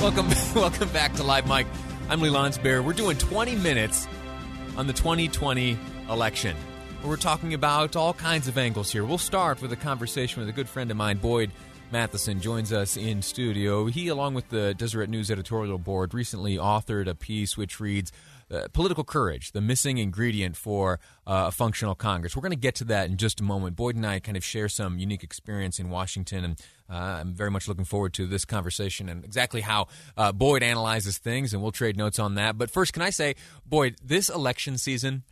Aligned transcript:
Welcome, 0.00 0.28
welcome 0.54 0.88
back 0.90 1.14
to 1.14 1.22
Live 1.22 1.46
Mike. 1.46 1.66
I'm 2.08 2.20
Lee 2.20 2.30
Lonsberry. 2.30 2.84
We're 2.84 2.92
doing 2.92 3.16
20 3.16 3.56
minutes 3.56 4.06
on 4.76 4.86
the 4.86 4.92
2020 4.92 5.78
election. 6.10 6.56
We're 7.04 7.16
talking 7.16 7.54
about 7.54 7.96
all 7.96 8.14
kinds 8.14 8.48
of 8.48 8.58
angles 8.58 8.90
here. 8.90 9.04
We'll 9.04 9.18
start 9.18 9.60
with 9.62 9.72
a 9.72 9.76
conversation 9.76 10.40
with 10.40 10.48
a 10.48 10.52
good 10.52 10.68
friend 10.68 10.90
of 10.90 10.96
mine, 10.96 11.18
Boyd 11.18 11.50
Matheson, 11.92 12.40
joins 12.40 12.72
us 12.72 12.96
in 12.96 13.22
studio. 13.22 13.86
He, 13.86 14.08
along 14.08 14.34
with 14.34 14.48
the 14.48 14.74
Deseret 14.74 15.08
News 15.08 15.30
editorial 15.30 15.78
board, 15.78 16.14
recently 16.14 16.56
authored 16.56 17.06
a 17.06 17.14
piece 17.14 17.56
which 17.56 17.78
reads 17.78 18.10
uh, 18.50 18.68
Political 18.72 19.04
Courage, 19.04 19.52
the 19.52 19.60
missing 19.60 19.98
ingredient 19.98 20.56
for 20.56 21.00
uh, 21.26 21.44
a 21.48 21.50
functional 21.50 21.94
Congress. 21.94 22.36
We're 22.36 22.42
going 22.42 22.50
to 22.52 22.56
get 22.56 22.74
to 22.76 22.84
that 22.84 23.08
in 23.08 23.16
just 23.16 23.40
a 23.40 23.42
moment. 23.42 23.76
Boyd 23.76 23.96
and 23.96 24.06
I 24.06 24.20
kind 24.20 24.36
of 24.36 24.44
share 24.44 24.68
some 24.68 24.98
unique 24.98 25.22
experience 25.22 25.78
in 25.78 25.90
Washington, 25.90 26.44
and 26.44 26.60
uh, 26.90 26.94
I'm 27.20 27.34
very 27.34 27.50
much 27.50 27.68
looking 27.68 27.84
forward 27.84 28.14
to 28.14 28.26
this 28.26 28.44
conversation 28.44 29.08
and 29.08 29.24
exactly 29.24 29.60
how 29.60 29.88
uh, 30.16 30.32
Boyd 30.32 30.62
analyzes 30.62 31.18
things, 31.18 31.52
and 31.52 31.62
we'll 31.62 31.72
trade 31.72 31.96
notes 31.96 32.18
on 32.18 32.34
that. 32.34 32.58
But 32.58 32.70
first, 32.70 32.92
can 32.92 33.02
I 33.02 33.10
say, 33.10 33.34
Boyd, 33.66 33.96
this 34.02 34.28
election 34.28 34.78
season, 34.78 35.22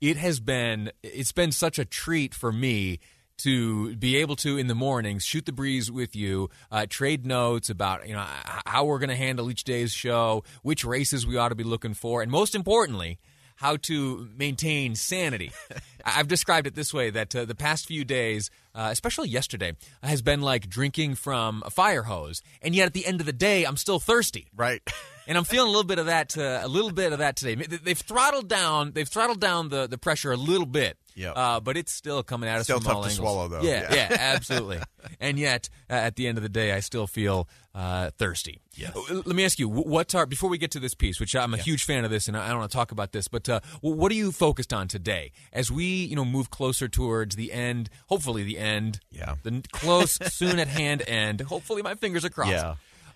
it 0.00 0.16
has 0.16 0.40
been 0.40 0.90
it's 1.02 1.32
been 1.32 1.52
such 1.52 1.78
a 1.78 1.84
treat 1.84 2.34
for 2.34 2.52
me 2.52 2.98
to 3.38 3.96
be 3.96 4.16
able 4.16 4.36
to 4.36 4.58
in 4.58 4.66
the 4.66 4.74
mornings 4.74 5.24
shoot 5.24 5.46
the 5.46 5.52
breeze 5.52 5.90
with 5.90 6.14
you, 6.14 6.50
uh, 6.70 6.86
trade 6.88 7.26
notes 7.26 7.70
about 7.70 8.06
you 8.06 8.14
know 8.14 8.26
how 8.66 8.84
we're 8.84 8.98
going 8.98 9.10
to 9.10 9.16
handle 9.16 9.50
each 9.50 9.64
day's 9.64 9.92
show, 9.92 10.44
which 10.62 10.84
races 10.84 11.26
we 11.26 11.36
ought 11.36 11.50
to 11.50 11.54
be 11.54 11.64
looking 11.64 11.94
for, 11.94 12.22
and 12.22 12.30
most 12.30 12.54
importantly, 12.54 13.18
how 13.56 13.76
to 13.76 14.28
maintain 14.36 14.94
sanity. 14.94 15.52
I've 16.04 16.28
described 16.28 16.66
it 16.66 16.74
this 16.74 16.92
way 16.92 17.10
that 17.10 17.34
uh, 17.34 17.44
the 17.44 17.54
past 17.54 17.86
few 17.86 18.04
days, 18.04 18.50
uh, 18.74 18.88
especially 18.90 19.28
yesterday, 19.28 19.74
has 20.02 20.20
been 20.20 20.40
like 20.40 20.68
drinking 20.68 21.14
from 21.14 21.62
a 21.64 21.70
fire 21.70 22.02
hose, 22.02 22.42
and 22.60 22.74
yet 22.74 22.86
at 22.86 22.92
the 22.92 23.06
end 23.06 23.20
of 23.20 23.26
the 23.26 23.32
day, 23.32 23.64
I'm 23.64 23.76
still 23.76 24.00
thirsty. 24.00 24.48
Right. 24.54 24.82
and 25.28 25.38
I'm 25.38 25.44
feeling 25.44 25.68
a 25.68 25.70
little 25.70 25.86
bit 25.86 25.98
of 25.98 26.06
that. 26.06 26.36
Uh, 26.36 26.60
a 26.62 26.68
little 26.68 26.92
bit 26.92 27.12
of 27.12 27.20
that 27.20 27.36
today. 27.36 27.54
They've 27.54 27.98
throttled 27.98 28.48
down. 28.48 28.92
They've 28.92 29.08
throttled 29.08 29.40
down 29.40 29.68
the, 29.68 29.86
the 29.86 29.98
pressure 29.98 30.32
a 30.32 30.36
little 30.36 30.66
bit. 30.66 30.98
Yeah. 31.14 31.32
Uh, 31.32 31.60
but 31.60 31.76
it's 31.76 31.92
still 31.92 32.22
coming 32.22 32.48
at 32.48 32.58
us 32.58 32.64
Still 32.64 32.78
from 32.78 32.84
tough 32.84 32.94
all 32.96 33.02
to 33.04 33.08
angles. 33.10 33.16
swallow, 33.18 33.48
though. 33.48 33.62
Yeah, 33.62 33.92
Yeah. 33.92 34.08
yeah, 34.10 34.16
absolutely. 34.34 34.80
and 35.20 35.38
yet, 35.38 35.68
uh, 35.90 35.94
at 35.94 36.16
the 36.16 36.26
end 36.26 36.38
of 36.38 36.42
the 36.42 36.48
day, 36.48 36.72
I 36.72 36.80
still 36.80 37.06
feel 37.06 37.48
uh, 37.74 38.10
thirsty. 38.18 38.60
Yes. 38.74 38.94
Uh, 38.96 39.14
Let 39.24 39.26
me 39.36 39.44
ask 39.44 39.58
you, 39.58 39.68
wh- 39.68 39.86
what 39.86 40.14
are 40.14 40.26
before 40.26 40.48
we 40.50 40.58
get 40.58 40.70
to 40.72 40.80
this 40.80 40.94
piece, 40.94 41.18
which 41.20 41.34
I'm 41.36 41.54
a 41.54 41.58
huge 41.58 41.84
fan 41.84 42.04
of 42.04 42.10
this, 42.10 42.28
and 42.28 42.36
I 42.36 42.48
don't 42.48 42.58
want 42.58 42.70
to 42.70 42.76
talk 42.76 42.92
about 42.92 43.12
this, 43.12 43.28
but 43.28 43.48
uh, 43.48 43.60
what 43.80 44.10
are 44.12 44.14
you 44.14 44.32
focused 44.32 44.72
on 44.72 44.88
today 44.88 45.32
as 45.52 45.70
we, 45.70 45.84
you 45.86 46.16
know, 46.16 46.24
move 46.24 46.50
closer 46.50 46.88
towards 46.88 47.36
the 47.36 47.52
end? 47.52 47.88
Hopefully, 48.08 48.42
the 48.44 48.58
end. 48.58 49.00
Yeah. 49.10 49.34
The 49.42 49.62
close, 49.72 50.12
soon 50.32 50.58
at 50.58 50.68
hand 50.68 51.02
end. 51.06 51.40
Hopefully, 51.42 51.82
my 51.82 51.94
fingers 51.94 52.24
are 52.24 52.30
crossed. 52.30 52.52
Yeah. 52.52 52.74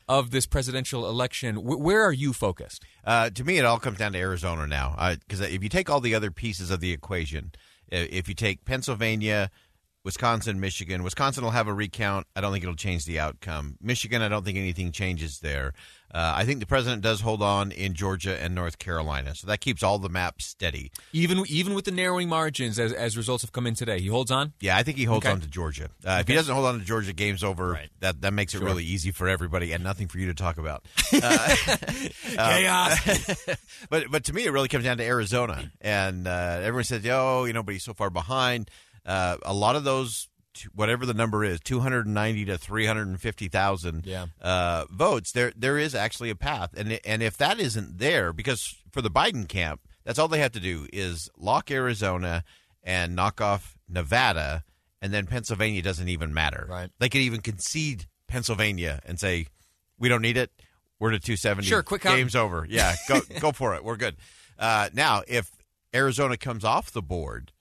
Of 0.08 0.30
this 0.30 0.47
presidential 0.47 1.08
election, 1.08 1.56
wh- 1.56 1.80
where 1.80 2.05
are 2.05 2.12
you 2.12 2.33
focused? 2.33 2.84
Uh, 3.05 3.28
to 3.30 3.42
me, 3.42 3.58
it 3.58 3.64
all 3.64 3.80
comes 3.80 3.98
down 3.98 4.12
to 4.12 4.19
Arizona 4.20 4.64
now. 4.64 4.94
Because 5.27 5.41
if 5.41 5.64
you 5.64 5.69
take 5.69 5.91
all 5.91 6.00
the 6.00 6.14
other 6.14 6.30
pieces 6.30 6.70
of 6.70 6.78
the 6.78 6.92
equation, 6.92 7.50
Uh, 7.92 8.06
if 8.11 8.29
you 8.29 8.34
take 8.34 8.65
Pennsylvania, 8.65 9.51
Wisconsin, 10.06 10.61
Michigan, 10.61 11.02
Wisconsin 11.02 11.42
will 11.42 11.50
have 11.50 11.67
a 11.67 11.74
recount. 11.74 12.28
I 12.36 12.40
don't 12.40 12.52
think 12.52 12.62
it'll 12.62 12.77
change 12.77 13.06
the 13.06 13.18
outcome. 13.18 13.77
Michigan, 13.83 14.22
I 14.22 14.28
don't 14.28 14.44
think 14.44 14.56
anything 14.56 14.92
changes 14.92 15.40
there. 15.40 15.72
Uh, 16.14 16.33
I 16.36 16.44
think 16.44 16.61
the 16.61 16.67
president 16.67 17.02
does 17.02 17.20
hold 17.20 17.42
on 17.42 17.72
in 17.72 17.92
Georgia 17.92 18.40
and 18.40 18.55
North 18.55 18.78
Carolina, 18.78 19.34
so 19.34 19.48
that 19.48 19.61
keeps 19.61 19.83
all 19.83 19.98
the 19.98 20.08
maps 20.08 20.46
steady. 20.46 20.92
Even 21.12 21.42
even 21.48 21.74
with 21.74 21.84
the 21.84 21.90
narrowing 21.90 22.28
margins 22.28 22.78
as, 22.78 22.92
as 22.92 23.17
results 23.17 23.42
have 23.42 23.50
come 23.50 23.67
in 23.67 23.74
today, 23.74 23.98
he 24.00 24.06
holds 24.06 24.30
on. 24.30 24.52
Yeah, 24.61 24.77
I 24.77 24.84
think 24.84 24.96
he 24.96 25.05
holds 25.05 25.27
Okay. 25.27 25.33
on 25.33 25.40
to 25.40 25.48
Georgia. 25.48 25.90
Uh, 26.06 26.18
If 26.20 26.28
he 26.28 26.34
doesn't 26.34 26.55
hold 26.55 26.67
on 26.67 26.78
to 26.78 26.84
Georgia, 26.84 27.12
game's 27.12 27.42
over. 27.42 27.73
Right. 27.73 27.88
That 27.98 28.20
that 28.23 28.33
makes 28.33 28.55
it 28.55 28.58
Sure. 28.58 28.67
really 28.68 28.84
easy 28.84 29.11
for 29.11 29.28
everybody 29.28 29.73
and 29.73 29.83
nothing 29.83 30.06
for 30.06 30.18
you 30.18 30.28
to 30.28 30.34
talk 30.34 30.58
about. 30.58 30.84
Chaos. 31.11 33.46
but 33.90 34.05
but 34.11 34.24
to 34.24 34.33
me, 34.33 34.44
it 34.46 34.52
really 34.52 34.68
comes 34.68 34.84
down 34.84 34.98
to 34.98 35.05
Arizona, 35.05 35.73
and 35.80 36.28
uh, 36.28 36.61
everyone 36.62 36.84
says, 36.84 37.05
"Oh, 37.11 37.44
you 37.44 37.52
know, 37.52 37.64
but 37.64 37.73
he's 37.73 37.84
so 37.84 37.94
far 37.94 38.11
behind." 38.11 38.70
Uh, 39.06 39.36
a 39.42 39.55
lot 39.55 39.77
of 39.77 39.84
those, 39.84 40.28
whatever 40.74 41.06
the 41.06 41.14
number 41.14 41.44
is, 41.44 41.61
two 41.61 41.80
hundred 41.80 42.06
ninety 42.06 42.44
to 42.46 42.58
three 42.58 42.86
hundred 42.86 43.06
and 43.08 43.20
fifty 43.20 43.48
thousand 43.48 44.05
Yeah. 44.06 44.27
uh, 44.42 44.84
votes. 44.90 45.33
There 45.33 45.52
there 45.56 45.78
is 45.78 45.94
actually 45.94 46.30
a 46.30 46.34
path, 46.34 46.70
and 46.77 46.98
and 47.05 47.22
if 47.22 47.36
that 47.36 47.61
isn't 47.61 47.98
there, 47.98 48.33
because 48.33 48.74
for 48.92 49.00
the 49.02 49.11
Biden 49.11 49.48
camp, 49.48 49.80
that's 50.05 50.18
all 50.18 50.28
they 50.28 50.40
have 50.40 50.52
to 50.52 50.61
do 50.61 50.86
is 50.92 51.30
lock 51.39 51.70
Arizona 51.70 52.42
and 52.83 53.14
knock 53.14 53.40
off 53.40 53.78
Nevada, 53.89 54.64
and 55.00 55.12
then 55.12 55.27
Pennsylvania 55.27 55.83
doesn't 55.83 56.08
even 56.08 56.34
matter. 56.34 56.67
Right. 56.68 56.90
They 56.98 57.08
could 57.08 57.20
even 57.20 57.40
concede 57.42 58.06
Pennsylvania 58.27 59.00
and 59.06 59.20
say, 59.20 59.46
"We 59.98 60.08
don't 60.08 60.23
need 60.23 60.36
it. 60.36 60.50
We're 60.98 61.11
to 61.11 61.18
270. 61.20 61.68
Sure, 61.68 61.83
quick 61.83 62.02
game's 62.02 62.34
over. 62.34 62.67
Yeah, 62.68 62.94
go 63.08 63.20
go 63.40 63.52
for 63.52 63.74
it. 63.77 63.84
We're 63.84 63.96
good." 63.96 64.17
Uh, 64.58 64.88
now, 64.94 65.23
if 65.28 65.50
Arizona 65.94 66.36
comes 66.36 66.64
off 66.64 66.90
the 66.90 67.02
board, 67.02 67.52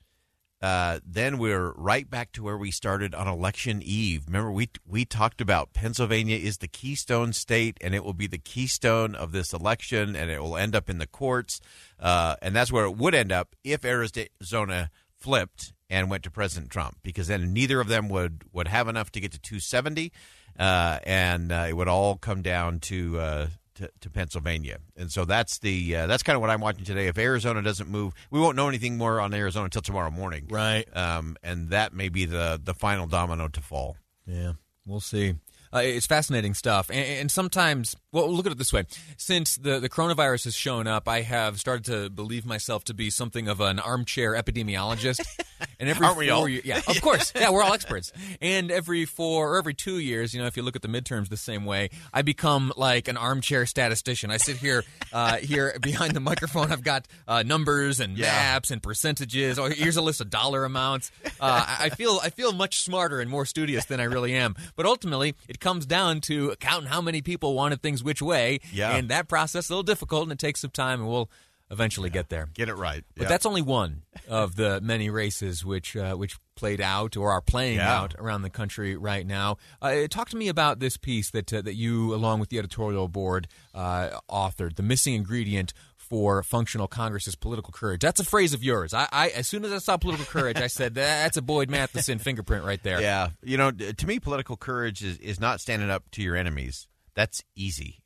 uh, 0.65 0.99
then 1.05 1.37
we're 1.37 1.73
right 1.73 2.09
back 2.09 2.31
to 2.31 2.41
where 2.41 2.57
we 2.57 2.71
started 2.71 3.13
on 3.13 3.27
election 3.27 3.83
eve. 3.83 4.23
Remember, 4.25 4.51
we 4.51 4.67
we 4.87 5.05
talked 5.05 5.39
about 5.39 5.73
Pennsylvania 5.73 6.37
is 6.37 6.57
the 6.57 6.67
keystone 6.67 7.33
state, 7.33 7.77
and 7.81 7.93
it 7.93 8.03
will 8.03 8.15
be 8.15 8.25
the 8.25 8.39
keystone 8.39 9.13
of 9.13 9.31
this 9.31 9.53
election, 9.53 10.15
and 10.15 10.31
it 10.31 10.41
will 10.41 10.57
end 10.57 10.75
up 10.75 10.89
in 10.89 10.97
the 10.97 11.05
courts, 11.05 11.61
uh, 11.99 12.37
and 12.41 12.55
that's 12.55 12.71
where 12.71 12.85
it 12.85 12.97
would 12.97 13.13
end 13.13 13.31
up 13.31 13.55
if 13.63 13.85
Arizona 13.85 14.89
flipped 15.19 15.71
and 15.87 16.09
went 16.09 16.23
to 16.23 16.31
President 16.31 16.71
Trump, 16.71 16.97
because 17.03 17.27
then 17.27 17.53
neither 17.53 17.79
of 17.79 17.87
them 17.87 18.09
would 18.09 18.41
would 18.51 18.67
have 18.67 18.87
enough 18.87 19.11
to 19.11 19.19
get 19.19 19.33
to 19.33 19.39
270, 19.39 20.11
uh, 20.57 20.97
and 21.03 21.51
uh, 21.51 21.67
it 21.69 21.73
would 21.73 21.87
all 21.87 22.17
come 22.17 22.41
down 22.41 22.79
to. 22.79 23.49
To, 23.75 23.89
to 23.99 24.09
Pennsylvania, 24.09 24.77
and 24.95 25.11
so 25.11 25.25
that's 25.25 25.59
the 25.59 25.95
uh, 25.97 26.07
that's 26.07 26.23
kind 26.23 26.35
of 26.35 26.41
what 26.41 26.49
I'm 26.49 26.61
watching 26.61 26.85
today. 26.85 27.07
If 27.07 27.17
Arizona 27.17 27.61
doesn't 27.61 27.89
move, 27.89 28.13
we 28.31 28.39
won't 28.39 28.55
know 28.55 28.69
anything 28.69 28.97
more 28.97 29.19
on 29.19 29.33
Arizona 29.33 29.65
until 29.65 29.81
tomorrow 29.81 30.09
morning 30.11 30.47
Right. 30.49 30.85
um, 30.95 31.35
and 31.43 31.71
that 31.71 31.93
may 31.93 32.07
be 32.07 32.23
the 32.23 32.57
the 32.63 32.73
final 32.73 33.05
domino 33.05 33.49
to 33.49 33.59
fall. 33.59 33.97
Yeah, 34.25 34.53
we'll 34.85 35.01
see. 35.01 35.35
Uh, 35.73 35.79
it's 35.79 36.05
fascinating 36.05 36.53
stuff, 36.53 36.89
and, 36.89 36.99
and 37.05 37.29
sometimes, 37.29 37.97
well, 38.13 38.31
look 38.31 38.45
at 38.45 38.53
it 38.53 38.57
this 38.57 38.71
way: 38.71 38.85
since 39.17 39.57
the 39.57 39.81
the 39.81 39.89
coronavirus 39.89 40.45
has 40.45 40.55
shown 40.55 40.87
up, 40.87 41.09
I 41.09 41.19
have 41.23 41.59
started 41.59 41.83
to 41.91 42.09
believe 42.09 42.45
myself 42.45 42.85
to 42.85 42.93
be 42.93 43.09
something 43.09 43.49
of 43.49 43.59
an 43.59 43.79
armchair 43.79 44.41
epidemiologist. 44.41 45.19
And 45.79 45.89
every 45.89 46.05
Aren't 46.05 46.17
we 46.17 46.27
four 46.27 46.35
all? 46.35 46.47
year- 46.47 46.61
yeah, 46.63 46.81
of 46.87 47.01
course, 47.01 47.31
yeah, 47.35 47.49
we're 47.49 47.61
all 47.63 47.73
experts. 47.73 48.11
And 48.41 48.71
every 48.71 49.05
four 49.05 49.53
or 49.53 49.57
every 49.57 49.73
two 49.73 49.99
years, 49.99 50.33
you 50.33 50.39
know, 50.41 50.47
if 50.47 50.55
you 50.57 50.63
look 50.63 50.75
at 50.75 50.81
the 50.81 50.87
midterms 50.87 51.29
the 51.29 51.37
same 51.37 51.65
way, 51.65 51.89
I 52.13 52.21
become 52.21 52.71
like 52.77 53.07
an 53.07 53.17
armchair 53.17 53.65
statistician. 53.65 54.31
I 54.31 54.37
sit 54.37 54.57
here, 54.57 54.83
uh, 55.13 55.37
here 55.37 55.77
behind 55.81 56.13
the 56.13 56.19
microphone. 56.19 56.71
I've 56.71 56.83
got 56.83 57.07
uh, 57.27 57.43
numbers 57.43 57.99
and 57.99 58.17
Yeah. 58.17 58.31
maps 58.31 58.71
and 58.71 58.81
percentages. 58.81 59.59
Oh, 59.59 59.65
here's 59.65 59.97
a 59.97 60.01
list 60.01 60.21
of 60.21 60.29
dollar 60.29 60.65
amounts. 60.65 61.11
Uh, 61.39 61.65
I 61.67 61.85
I 61.85 61.89
feel 61.89 62.19
I 62.23 62.29
feel 62.29 62.51
much 62.53 62.79
smarter 62.79 63.19
and 63.19 63.29
more 63.29 63.45
studious 63.45 63.85
than 63.85 63.99
I 63.99 64.05
really 64.05 64.33
am. 64.33 64.55
But 64.75 64.85
ultimately, 64.85 65.35
it 65.47 65.59
comes 65.59 65.85
down 65.85 66.21
to 66.21 66.55
counting 66.59 66.89
how 66.89 67.01
many 67.01 67.21
people 67.21 67.53
wanted 67.53 67.81
things 67.81 68.03
which 68.03 68.21
way. 68.21 68.59
Yeah. 68.71 68.95
And 68.95 69.09
that 69.09 69.27
process 69.27 69.65
is 69.65 69.69
a 69.69 69.73
little 69.73 69.83
difficult 69.83 70.23
and 70.23 70.31
it 70.31 70.39
takes 70.39 70.61
some 70.61 70.71
time, 70.71 71.01
and 71.01 71.09
we'll 71.09 71.29
eventually 71.71 72.09
get 72.09 72.29
there. 72.29 72.47
Get 72.53 72.69
it 72.69 72.75
right. 72.75 73.03
But 73.15 73.23
Yeah. 73.23 73.29
that's 73.29 73.45
only 73.45 73.61
one 73.61 74.03
of 74.27 74.55
the 74.55 74.79
many 74.83 75.09
races 75.09 75.65
which 75.65 75.95
uh, 75.95 76.15
which 76.15 76.37
played 76.55 76.79
out 76.79 77.17
or 77.17 77.31
are 77.31 77.41
playing 77.41 77.77
Yeah. 77.77 77.93
out 77.99 78.15
around 78.17 78.43
the 78.43 78.49
country 78.49 78.95
right 78.95 79.25
now. 79.25 79.57
Uh, 79.81 80.07
talk 80.09 80.29
to 80.29 80.37
me 80.37 80.47
about 80.47 80.79
this 80.79 80.95
piece 80.97 81.31
that 81.31 81.51
uh, 81.53 81.61
that 81.61 81.75
you, 81.75 82.13
along 82.13 82.39
with 82.39 82.49
the 82.49 82.59
editorial 82.59 83.07
board, 83.07 83.47
uh, 83.73 84.11
authored. 84.29 84.75
The 84.75 84.83
missing 84.83 85.13
ingredient 85.15 85.73
for 85.97 86.43
functional 86.43 86.87
Congress 86.87 87.27
is 87.27 87.35
political 87.35 87.73
courage. 87.73 88.01
That's 88.01 88.19
a 88.19 88.23
phrase 88.23 88.53
of 88.53 88.63
yours. 88.63 88.93
I, 88.93 89.07
I 89.11 89.29
as 89.29 89.47
soon 89.47 89.65
as 89.65 89.71
I 89.71 89.79
saw 89.79 89.97
political 89.97 90.27
courage, 90.27 90.57
I 90.57 90.67
said 90.67 90.93
that's 90.93 91.35
a 91.35 91.41
Boyd 91.41 91.69
Matheson 91.71 92.19
fingerprint 92.19 92.63
right 92.63 92.81
there. 92.83 93.01
yeah. 93.01 93.29
You 93.41 93.57
know, 93.57 93.71
to 93.71 94.05
me, 94.07 94.19
political 94.19 94.55
courage 94.55 95.03
is 95.03 95.17
is 95.17 95.39
not 95.39 95.59
standing 95.61 95.89
up 95.89 96.03
to 96.11 96.21
your 96.21 96.35
enemies. 96.35 96.87
That's 97.15 97.43
easy. 97.55 98.01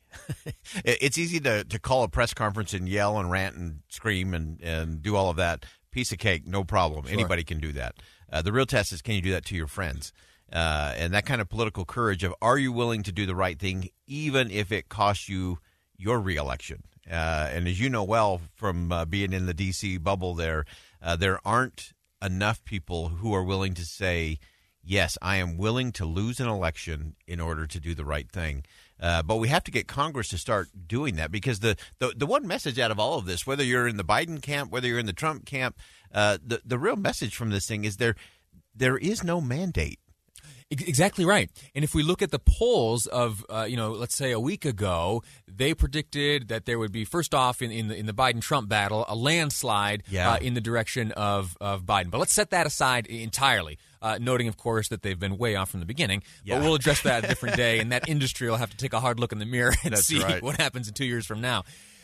It- 0.46 0.56
it's 1.02 1.18
easy 1.18 1.40
to, 1.42 1.64
to 1.64 1.80
call 1.80 2.04
a 2.04 2.10
press 2.10 2.34
conference 2.34 2.74
and 2.74 2.88
yell 2.88 3.18
and 3.20 3.30
rant 3.32 3.56
and 3.56 3.80
scream 3.90 4.34
and, 4.34 4.62
and 4.62 5.02
do 5.02 5.16
all 5.16 5.30
of 5.30 5.38
that. 5.38 5.66
Piece 5.92 6.12
of 6.12 6.20
cake, 6.20 6.46
no 6.46 6.64
problem. 6.64 7.06
Anybody 7.10 7.44
can 7.44 7.60
do 7.60 7.72
that. 7.72 7.96
Uh, 8.32 8.42
the 8.44 8.52
real 8.52 8.68
test 8.68 8.92
is 8.92 9.02
can 9.02 9.16
you 9.16 9.22
do 9.22 9.32
that 9.32 9.46
to 9.46 9.56
your 9.56 9.66
friends? 9.68 10.14
Uh, 10.54 10.94
and 10.98 11.14
that 11.14 11.26
kind 11.26 11.42
of 11.42 11.50
political 11.50 11.84
courage 11.86 12.24
of 12.24 12.34
are 12.42 12.58
you 12.58 12.72
willing 12.72 13.02
to 13.04 13.12
do 13.12 13.26
the 13.26 13.36
right 13.36 13.58
thing 13.60 13.90
even 14.08 14.52
if 14.52 14.72
it 14.72 14.90
costs 14.90 15.28
you 15.30 15.58
your 15.98 16.20
reelection. 16.20 16.84
Uh, 17.10 17.50
and 17.52 17.68
as 17.68 17.80
you 17.80 17.90
know 17.90 18.04
well 18.04 18.40
from 18.56 18.92
uh, 18.92 19.06
being 19.06 19.34
in 19.34 19.46
the 19.46 19.54
D.C. 19.54 19.98
bubble, 19.98 20.34
there 20.36 20.66
uh, 21.02 21.16
there 21.16 21.40
aren't 21.46 21.92
enough 22.22 22.64
people 22.64 23.10
who 23.10 23.34
are 23.34 23.44
willing 23.44 23.74
to 23.74 23.86
say, 23.86 24.38
"Yes, 24.84 25.18
I 25.22 25.38
am 25.38 25.58
willing 25.58 25.92
to 25.94 26.06
lose 26.06 26.40
an 26.40 26.48
election 26.48 27.16
in 27.28 27.40
order 27.40 27.66
to 27.66 27.80
do 27.80 27.96
the 27.96 28.06
right 28.06 28.30
thing." 28.32 28.64
Uh, 29.00 29.24
but 29.24 29.38
we 29.38 29.48
have 29.48 29.64
to 29.64 29.72
get 29.72 29.88
Congress 29.88 30.28
to 30.30 30.38
start 30.38 30.70
doing 30.88 31.16
that 31.16 31.32
because 31.32 31.60
the, 31.60 31.78
the 32.00 32.14
the 32.16 32.26
one 32.26 32.46
message 32.46 32.78
out 32.78 32.92
of 32.92 33.00
all 33.00 33.18
of 33.18 33.26
this, 33.26 33.48
whether 33.48 33.64
you're 33.64 33.88
in 33.88 33.98
the 33.98 34.04
Biden 34.04 34.42
camp, 34.42 34.72
whether 34.72 34.88
you're 34.88 35.00
in 35.00 35.06
the 35.06 35.14
Trump 35.14 35.46
camp, 35.46 35.78
uh, 36.14 36.38
the 36.46 36.62
the 36.66 36.78
real 36.78 36.98
message 36.98 37.36
from 37.36 37.50
this 37.50 37.66
thing 37.66 37.86
is 37.86 37.98
there 37.98 38.16
there 38.76 38.98
is 38.98 39.24
no 39.24 39.40
mandate. 39.40 40.00
Exactly 40.72 41.26
right. 41.26 41.50
And 41.74 41.84
if 41.84 41.96
we 41.96 42.04
look 42.04 42.22
at 42.22 42.30
the 42.30 42.38
polls 42.38 43.08
of, 43.08 43.44
uh, 43.50 43.66
you 43.68 43.76
know, 43.76 43.92
let's 43.92 44.14
say 44.16 44.32
a 44.32 44.40
week 44.40 44.66
ago, 44.66 45.24
they 45.48 45.74
predicted 45.74 46.50
that 46.50 46.66
there 46.68 46.78
would 46.78 46.92
be, 46.92 47.06
first 47.06 47.34
off, 47.34 47.64
in, 47.64 47.72
in 47.72 47.88
the, 47.88 47.96
in 47.96 48.06
the 48.06 48.14
Biden 48.14 48.40
Trump 48.40 48.70
battle, 48.70 49.04
a 49.08 49.16
landslide 49.16 50.04
Yeah. 50.10 50.34
uh, 50.34 50.38
in 50.38 50.54
the 50.54 50.62
direction 50.62 51.12
of, 51.14 51.58
of 51.60 51.86
Biden. 51.86 52.12
But 52.12 52.20
let's 52.20 52.34
set 52.34 52.52
that 52.52 52.68
aside 52.68 53.08
entirely, 53.08 53.80
uh, 54.04 54.20
noting, 54.22 54.48
of 54.48 54.58
course, 54.58 54.90
that 54.90 55.02
they've 55.02 55.20
been 55.20 55.40
way 55.40 55.56
off 55.56 55.72
from 55.72 55.80
the 55.80 55.88
beginning. 55.88 56.22
Yeah. 56.44 56.60
But 56.60 56.66
we'll 56.66 56.76
address 56.76 57.02
that 57.02 57.24
a 57.24 57.28
different 57.30 57.56
day, 57.58 57.80
and 57.80 57.92
that 57.92 58.08
industry 58.08 58.48
will 58.48 58.58
have 58.58 58.70
to 58.70 58.78
take 58.78 58.94
a 58.94 59.00
hard 59.00 59.20
look 59.20 59.32
in 59.32 59.40
the 59.40 59.48
mirror 59.48 59.74
and 59.84 59.94
That's 59.94 60.06
see 60.06 60.22
right. 60.22 60.44
what 60.44 60.58
happens 60.62 60.88
in 60.88 60.94
two 60.94 61.06
years 61.06 61.26
from 61.26 61.42
now. 61.42 61.64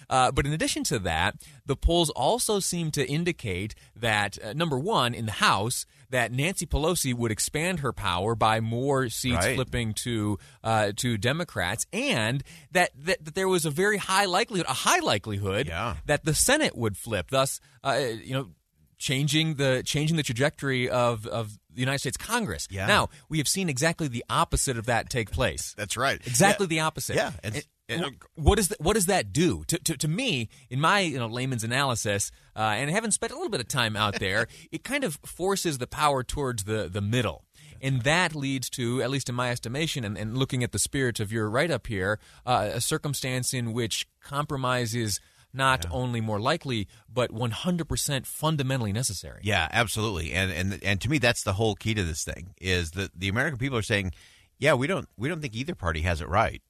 Uh, 0.09 0.31
but 0.31 0.45
in 0.45 0.53
addition 0.53 0.83
to 0.85 0.99
that, 0.99 1.35
the 1.65 1.75
polls 1.75 2.09
also 2.11 2.59
seem 2.59 2.91
to 2.91 3.07
indicate 3.07 3.75
that, 3.95 4.37
uh, 4.43 4.53
number 4.53 4.77
one, 4.79 5.13
in 5.13 5.25
the 5.25 5.31
House, 5.33 5.85
that 6.09 6.31
Nancy 6.31 6.65
Pelosi 6.65 7.13
would 7.13 7.31
expand 7.31 7.79
her 7.79 7.91
power 7.91 8.35
by 8.35 8.59
more 8.59 9.09
seats 9.09 9.37
Right. 9.37 9.55
flipping 9.55 9.93
to 10.03 10.37
uh, 10.63 10.91
to 10.97 11.17
Democrats, 11.17 11.85
and 11.91 12.43
that, 12.71 12.91
that 13.05 13.25
that 13.25 13.35
there 13.35 13.47
was 13.49 13.65
a 13.65 13.71
very 13.71 13.97
high 13.97 14.25
likelihood, 14.25 14.67
a 14.69 14.73
high 14.73 14.99
likelihood, 14.99 15.67
Yeah. 15.67 15.95
that 16.05 16.23
the 16.25 16.33
Senate 16.35 16.75
would 16.77 16.95
flip, 16.97 17.29
thus, 17.31 17.59
uh, 17.83 17.99
you 18.23 18.33
know. 18.33 18.49
Changing 18.97 19.55
the 19.55 19.83
changing 19.85 20.15
the 20.15 20.23
trajectory 20.23 20.89
of, 20.89 21.27
of 21.27 21.51
the 21.69 21.81
United 21.81 21.99
States 21.99 22.15
Congress. 22.15 22.65
Yeah. 22.71 22.85
Now 22.87 23.09
we 23.27 23.39
have 23.39 23.47
seen 23.47 23.67
exactly 23.67 24.07
the 24.07 24.23
opposite 24.29 24.77
of 24.77 24.85
that 24.85 25.09
take 25.09 25.31
place. 25.31 25.73
That's 25.75 25.97
right. 25.97 26.19
Exactly 26.25 26.63
Yeah. 26.63 26.67
the 26.69 26.79
opposite. 26.79 27.15
Yeah, 27.17 27.31
and- 27.43 27.61
And- 27.87 28.03
wh- 28.05 28.39
what 28.39 28.59
is 28.59 28.69
th- 28.69 28.79
what 28.79 28.93
does 28.93 29.05
that 29.05 29.31
do 29.31 29.63
to, 29.67 29.77
to, 29.77 29.97
to 29.97 30.07
me 30.07 30.49
in 30.69 30.79
my 30.79 31.01
you 31.01 31.19
know 31.19 31.27
layman's 31.27 31.63
analysis? 31.63 32.31
Uh, 32.55 32.59
and 32.61 32.89
having 32.89 33.11
spent 33.11 33.31
a 33.31 33.35
little 33.35 33.49
bit 33.49 33.61
of 33.61 33.67
time 33.67 33.95
out 33.95 34.19
there, 34.19 34.47
it 34.71 34.83
kind 34.83 35.03
of 35.03 35.19
forces 35.25 35.77
the 35.77 35.87
power 35.87 36.23
towards 36.23 36.63
the 36.63 36.89
the 36.89 37.01
middle. 37.01 37.43
And 37.81 38.01
that 38.03 38.33
leads 38.33 38.69
to, 38.71 39.03
at 39.03 39.11
least 39.11 39.29
in 39.29 39.35
my 39.35 39.51
estimation, 39.51 40.03
and, 40.05 40.17
and 40.17 40.37
looking 40.37 40.63
at 40.63 40.71
the 40.71 40.79
spirit 40.79 41.19
of 41.19 41.31
your 41.31 41.49
write 41.49 41.69
up 41.69 41.87
here, 41.87 42.19
uh, 42.45 42.69
a 42.73 42.81
circumstance 42.81 43.53
in 43.53 43.73
which 43.73 44.07
compromise 44.23 44.95
is 44.95 45.19
not 45.53 45.85
only 45.91 46.19
more 46.19 46.39
likely, 46.39 46.87
but 47.11 47.31
100% 47.31 48.25
fundamentally 48.25 48.91
necessary. 48.91 49.41
Yeah, 49.43 49.67
absolutely. 49.71 50.31
And 50.33 50.51
and 50.51 50.83
and 50.83 51.01
to 51.01 51.09
me, 51.09 51.17
that's 51.17 51.43
the 51.43 51.53
whole 51.53 51.75
key 51.75 51.93
to 51.93 52.03
this 52.03 52.23
thing 52.23 52.53
is 52.59 52.91
that 52.91 53.11
the 53.17 53.27
American 53.27 53.57
people 53.59 53.77
are 53.77 53.83
saying, 53.83 54.13
yeah, 54.57 54.73
we 54.73 54.87
don't 54.87 55.07
we 55.17 55.29
don't 55.29 55.41
think 55.41 55.55
either 55.55 55.75
party 55.75 56.01
has 56.01 56.21
it 56.21 56.27
right 56.29 56.61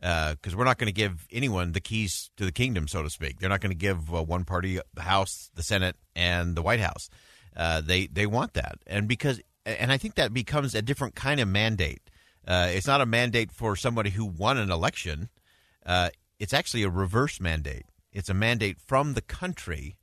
because 0.00 0.56
we're 0.56 0.64
not 0.64 0.78
going 0.78 0.86
to 0.86 0.92
give 0.92 1.26
anyone 1.30 1.72
the 1.72 1.80
keys 1.80 2.30
to 2.36 2.44
the 2.44 2.52
kingdom, 2.52 2.88
so 2.88 3.02
to 3.02 3.10
speak. 3.10 3.38
They're 3.38 3.50
not 3.50 3.60
going 3.60 3.72
to 3.72 3.78
give 3.78 4.14
uh, 4.14 4.22
one 4.22 4.44
party 4.44 4.80
the 4.94 5.02
House, 5.02 5.50
the 5.54 5.62
Senate, 5.62 5.96
and 6.16 6.56
the 6.56 6.62
White 6.62 6.80
House. 6.80 7.10
Uh, 7.56 7.80
they 7.80 8.06
they 8.06 8.26
want 8.26 8.54
that, 8.54 8.78
and 8.86 9.08
because 9.08 9.40
and 9.66 9.92
I 9.92 9.98
think 9.98 10.14
that 10.14 10.32
becomes 10.32 10.74
a 10.74 10.82
different 10.82 11.14
kind 11.14 11.40
of 11.40 11.48
mandate. 11.48 12.00
Uh, 12.46 12.68
it's 12.70 12.86
not 12.86 13.00
a 13.00 13.06
mandate 13.06 13.52
for 13.52 13.76
somebody 13.76 14.10
who 14.10 14.24
won 14.24 14.56
an 14.56 14.70
election. 14.70 15.28
Uh, 15.84 16.10
it's 16.38 16.54
actually 16.54 16.82
a 16.82 16.90
reverse 16.90 17.40
mandate. 17.40 17.84
It's 18.12 18.28
a 18.28 18.34
mandate 18.34 18.78
from 18.80 19.14
the 19.14 19.20
country 19.20 19.96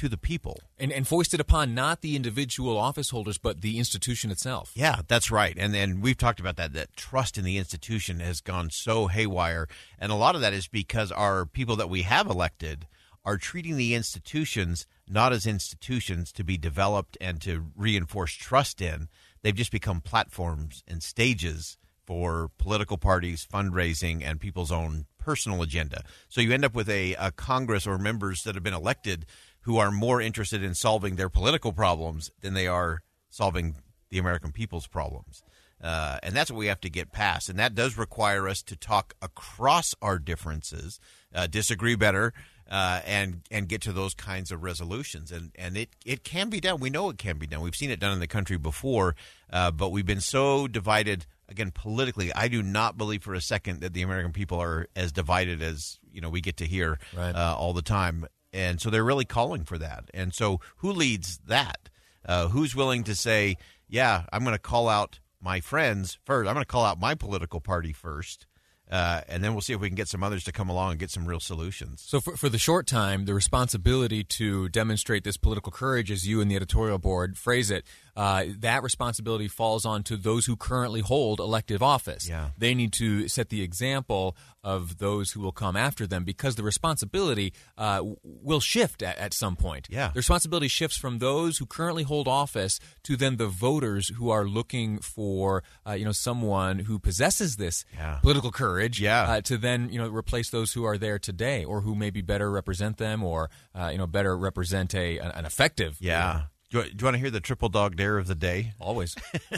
to 0.00 0.08
the 0.08 0.16
people. 0.16 0.58
And, 0.78 0.92
and 0.92 1.06
foisted 1.06 1.40
upon 1.40 1.74
not 1.74 2.00
the 2.00 2.16
individual 2.16 2.78
office 2.78 3.10
holders, 3.10 3.36
but 3.36 3.60
the 3.60 3.78
institution 3.78 4.30
itself. 4.30 4.72
Yeah, 4.74 5.02
that's 5.06 5.30
right. 5.30 5.54
And 5.58 5.76
and 5.76 6.02
we've 6.02 6.16
talked 6.16 6.40
about 6.40 6.56
that 6.56 6.72
that 6.72 6.96
trust 6.96 7.36
in 7.36 7.44
the 7.44 7.58
institution 7.58 8.20
has 8.20 8.40
gone 8.40 8.70
so 8.70 9.08
haywire 9.08 9.68
and 9.98 10.10
a 10.10 10.14
lot 10.14 10.34
of 10.34 10.40
that 10.40 10.54
is 10.54 10.68
because 10.68 11.12
our 11.12 11.44
people 11.44 11.76
that 11.76 11.90
we 11.90 12.02
have 12.02 12.26
elected 12.26 12.86
are 13.24 13.36
treating 13.36 13.76
the 13.76 13.94
institutions 13.94 14.86
not 15.06 15.32
as 15.32 15.44
institutions 15.44 16.32
to 16.32 16.44
be 16.44 16.56
developed 16.56 17.18
and 17.20 17.40
to 17.42 17.66
reinforce 17.76 18.32
trust 18.32 18.80
in. 18.80 19.08
They've 19.42 19.54
just 19.54 19.72
become 19.72 20.00
platforms 20.00 20.82
and 20.88 21.02
stages 21.02 21.76
for 22.06 22.50
political 22.58 22.96
parties, 22.96 23.46
fundraising, 23.46 24.24
and 24.24 24.40
people's 24.40 24.72
own 24.72 25.06
personal 25.18 25.62
agenda. 25.62 26.02
So 26.28 26.40
you 26.40 26.52
end 26.52 26.64
up 26.64 26.74
with 26.74 26.88
a, 26.88 27.14
a 27.14 27.30
Congress 27.30 27.86
or 27.86 27.98
members 27.98 28.42
that 28.44 28.54
have 28.54 28.64
been 28.64 28.74
elected 28.74 29.26
who 29.62 29.78
are 29.78 29.90
more 29.90 30.20
interested 30.20 30.62
in 30.62 30.74
solving 30.74 31.16
their 31.16 31.28
political 31.28 31.72
problems 31.72 32.30
than 32.40 32.54
they 32.54 32.66
are 32.66 33.02
solving 33.28 33.76
the 34.10 34.18
American 34.18 34.52
people's 34.52 34.86
problems. 34.86 35.42
Uh, 35.82 36.18
and 36.22 36.34
that's 36.34 36.50
what 36.50 36.58
we 36.58 36.66
have 36.66 36.80
to 36.80 36.90
get 36.90 37.10
past. 37.12 37.48
And 37.48 37.58
that 37.58 37.74
does 37.74 37.96
require 37.96 38.46
us 38.48 38.62
to 38.64 38.76
talk 38.76 39.14
across 39.22 39.94
our 40.02 40.18
differences, 40.18 41.00
uh, 41.34 41.46
disagree 41.46 41.94
better, 41.96 42.34
uh, 42.70 43.00
and 43.06 43.40
and 43.50 43.66
get 43.68 43.80
to 43.82 43.92
those 43.92 44.12
kinds 44.14 44.52
of 44.52 44.62
resolutions. 44.62 45.32
And 45.32 45.52
and 45.56 45.76
it, 45.78 45.88
it 46.04 46.22
can 46.22 46.50
be 46.50 46.60
done. 46.60 46.80
We 46.80 46.90
know 46.90 47.08
it 47.08 47.16
can 47.18 47.38
be 47.38 47.46
done. 47.46 47.62
We've 47.62 47.74
seen 47.74 47.90
it 47.90 47.98
done 47.98 48.12
in 48.12 48.20
the 48.20 48.26
country 48.26 48.58
before, 48.58 49.16
uh, 49.50 49.70
but 49.70 49.90
we've 49.90 50.04
been 50.06 50.20
so 50.20 50.68
divided 50.68 51.24
again 51.48 51.70
politically. 51.70 52.30
I 52.34 52.48
do 52.48 52.62
not 52.62 52.98
believe 52.98 53.22
for 53.22 53.32
a 53.34 53.40
second 53.40 53.80
that 53.80 53.94
the 53.94 54.02
American 54.02 54.32
people 54.32 54.60
are 54.60 54.86
as 54.94 55.12
divided 55.12 55.62
as 55.62 55.98
you 56.12 56.20
know 56.20 56.28
we 56.28 56.42
get 56.42 56.58
to 56.58 56.66
hear 56.66 56.98
Right. 57.16 57.34
uh, 57.34 57.56
all 57.58 57.72
the 57.72 57.82
time. 57.82 58.26
And 58.52 58.80
so 58.80 58.90
they're 58.90 59.04
really 59.04 59.24
calling 59.24 59.64
for 59.64 59.78
that. 59.78 60.10
And 60.12 60.34
so 60.34 60.60
who 60.76 60.92
leads 60.92 61.38
that? 61.46 61.88
Uh, 62.24 62.48
who's 62.48 62.74
willing 62.74 63.04
to 63.04 63.14
say, 63.14 63.56
yeah, 63.88 64.24
I'm 64.32 64.42
going 64.42 64.54
to 64.54 64.58
call 64.58 64.88
out 64.88 65.20
my 65.40 65.60
friends 65.60 66.18
first. 66.24 66.48
I'm 66.48 66.54
going 66.54 66.64
to 66.64 66.68
call 66.68 66.84
out 66.84 67.00
my 67.00 67.14
political 67.14 67.60
party 67.60 67.92
first. 67.92 68.46
Uh, 68.90 69.20
and 69.28 69.44
then 69.44 69.52
we'll 69.52 69.60
see 69.60 69.72
if 69.72 69.80
we 69.80 69.88
can 69.88 69.94
get 69.94 70.08
some 70.08 70.24
others 70.24 70.42
to 70.42 70.50
come 70.50 70.68
along 70.68 70.90
and 70.90 71.00
get 71.00 71.10
some 71.10 71.24
real 71.24 71.38
solutions. 71.38 72.02
So, 72.04 72.20
for, 72.20 72.36
for 72.36 72.48
the 72.48 72.58
short 72.58 72.88
time, 72.88 73.24
the 73.24 73.34
responsibility 73.34 74.24
to 74.24 74.68
demonstrate 74.68 75.22
this 75.22 75.36
political 75.36 75.70
courage, 75.70 76.10
as 76.10 76.26
you 76.26 76.40
and 76.40 76.50
the 76.50 76.56
editorial 76.56 76.98
board 76.98 77.38
phrase 77.38 77.70
it, 77.70 77.84
uh, 78.16 78.44
that 78.58 78.82
responsibility 78.82 79.48
falls 79.48 79.84
on 79.84 80.02
to 80.04 80.16
those 80.16 80.46
who 80.46 80.56
currently 80.56 81.00
hold 81.00 81.40
elective 81.40 81.82
office. 81.82 82.28
Yeah. 82.28 82.50
They 82.58 82.74
need 82.74 82.92
to 82.94 83.28
set 83.28 83.48
the 83.48 83.62
example 83.62 84.36
of 84.62 84.98
those 84.98 85.32
who 85.32 85.40
will 85.40 85.52
come 85.52 85.74
after 85.74 86.06
them 86.06 86.22
because 86.24 86.56
the 86.56 86.62
responsibility 86.62 87.52
uh, 87.78 88.02
will 88.22 88.60
shift 88.60 89.02
at, 89.02 89.16
at 89.16 89.32
some 89.32 89.56
point. 89.56 89.88
Yeah. 89.90 90.08
The 90.08 90.18
responsibility 90.18 90.68
shifts 90.68 90.98
from 90.98 91.18
those 91.18 91.58
who 91.58 91.64
currently 91.66 92.02
hold 92.02 92.28
office 92.28 92.78
to 93.04 93.16
then 93.16 93.36
the 93.38 93.46
voters 93.46 94.08
who 94.16 94.28
are 94.28 94.44
looking 94.44 94.98
for, 94.98 95.62
uh, 95.86 95.92
you 95.92 96.04
know, 96.04 96.12
someone 96.12 96.80
who 96.80 96.98
possesses 96.98 97.56
this 97.56 97.84
Yeah. 97.96 98.18
political 98.20 98.50
courage 98.50 99.00
Yeah. 99.00 99.22
uh, 99.22 99.40
to 99.42 99.56
then 99.56 99.88
you 99.90 99.98
know 99.98 100.08
replace 100.08 100.50
those 100.50 100.72
who 100.74 100.84
are 100.84 100.98
there 100.98 101.18
today 101.18 101.64
or 101.64 101.80
who 101.80 101.94
maybe 101.94 102.20
better 102.20 102.50
represent 102.50 102.98
them 102.98 103.22
or 103.22 103.48
uh, 103.74 103.88
you 103.92 103.98
know 103.98 104.06
better 104.06 104.36
represent 104.36 104.94
a 104.94 105.18
an 105.18 105.30
an 105.30 105.46
effective 105.46 105.96
Yeah. 106.00 106.42
Do 106.70 106.78
you 106.78 106.84
want 107.02 107.14
to 107.14 107.18
hear 107.18 107.30
the 107.30 107.40
triple 107.40 107.68
dog 107.68 107.96
dare 107.96 108.16
of 108.18 108.26
the 108.26 108.34
day? 108.34 108.72
always 108.80 109.14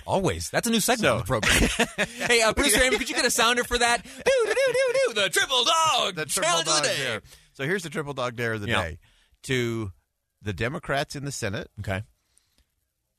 always 0.07 0.51
that's 0.51 0.67
a 0.67 0.71
new 0.71 0.81
segment 0.81 1.01
So- 1.03 1.15
of 1.17 1.21
the 1.21 1.27
program 1.27 2.07
hey 2.29 2.43
uh, 2.43 2.53
producer 2.53 2.83
Amy 2.83 2.99
could 2.99 3.09
you 3.09 3.15
get 3.15 3.25
a 3.25 3.31
sounder 3.31 3.65
for 3.65 3.79
that 3.79 4.03
do 4.05 4.11
do 4.25 4.55
do 4.55 4.55
do 4.55 4.93
do 5.15 5.21
the 5.23 5.29
triple 5.31 5.65
dog 5.65 6.15
The 6.17 6.27
triple 6.27 6.51
challenge 6.51 6.69
of 6.69 6.77
the 6.77 6.83
day 6.89 6.97
dare. 6.97 7.23
So 7.55 7.65
here's 7.65 7.83
the 7.83 7.91
triple 7.91 8.15
dog 8.15 8.37
dare 8.37 8.55
of 8.55 8.61
the 8.63 8.69
Yeah. 8.69 8.83
day. 8.83 8.99
To 9.45 9.93
the 10.41 10.53
Democrats 10.53 11.15
in 11.17 11.25
the 11.25 11.33
Senate, 11.33 11.71
okay 11.81 12.03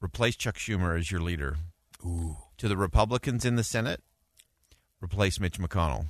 replace 0.01 0.35
Chuck 0.35 0.55
Schumer 0.55 0.97
as 0.99 1.09
your 1.11 1.21
leader. 1.21 1.55
Ooh. 2.05 2.35
To 2.57 2.67
the 2.67 2.75
Republicans 2.77 3.45
in 3.45 3.55
the 3.55 3.63
Senate, 3.63 4.01
replace 5.01 5.39
Mitch 5.39 5.57
McConnell. 5.59 6.07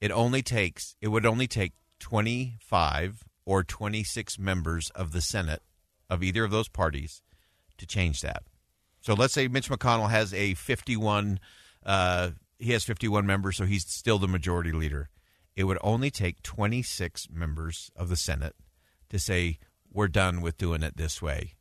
It 0.00 0.10
only 0.10 0.42
takes 0.42 0.96
it 1.02 1.08
would 1.08 1.26
only 1.26 1.46
take 1.46 1.72
25 2.00 3.24
or 3.44 3.64
26 3.64 4.38
members 4.38 4.90
of 4.90 5.12
the 5.12 5.20
Senate 5.20 5.62
of 6.10 6.22
either 6.22 6.44
of 6.44 6.50
those 6.50 6.68
parties 6.68 7.22
to 7.78 7.86
change 7.86 8.20
that. 8.22 8.42
So 9.00 9.14
let's 9.14 9.34
say 9.34 9.48
Mitch 9.48 9.70
McConnell 9.70 10.10
has 10.10 10.34
a 10.34 10.54
51 10.54 11.40
uh, 11.86 12.30
he 12.58 12.72
has 12.72 12.84
51 12.84 13.24
members 13.24 13.56
so 13.56 13.64
he's 13.64 13.86
still 13.86 14.18
the 14.18 14.28
majority 14.28 14.72
leader. 14.72 15.08
It 15.56 15.64
would 15.64 15.78
only 15.82 16.10
take 16.10 16.42
26 16.42 17.28
members 17.30 17.90
of 17.96 18.08
the 18.08 18.16
Senate 18.16 18.54
to 19.10 19.18
say 19.18 19.58
we're 19.92 20.08
done 20.08 20.40
with 20.40 20.58
doing 20.58 20.82
it 20.82 20.96
this 20.96 21.22
way 21.22 21.54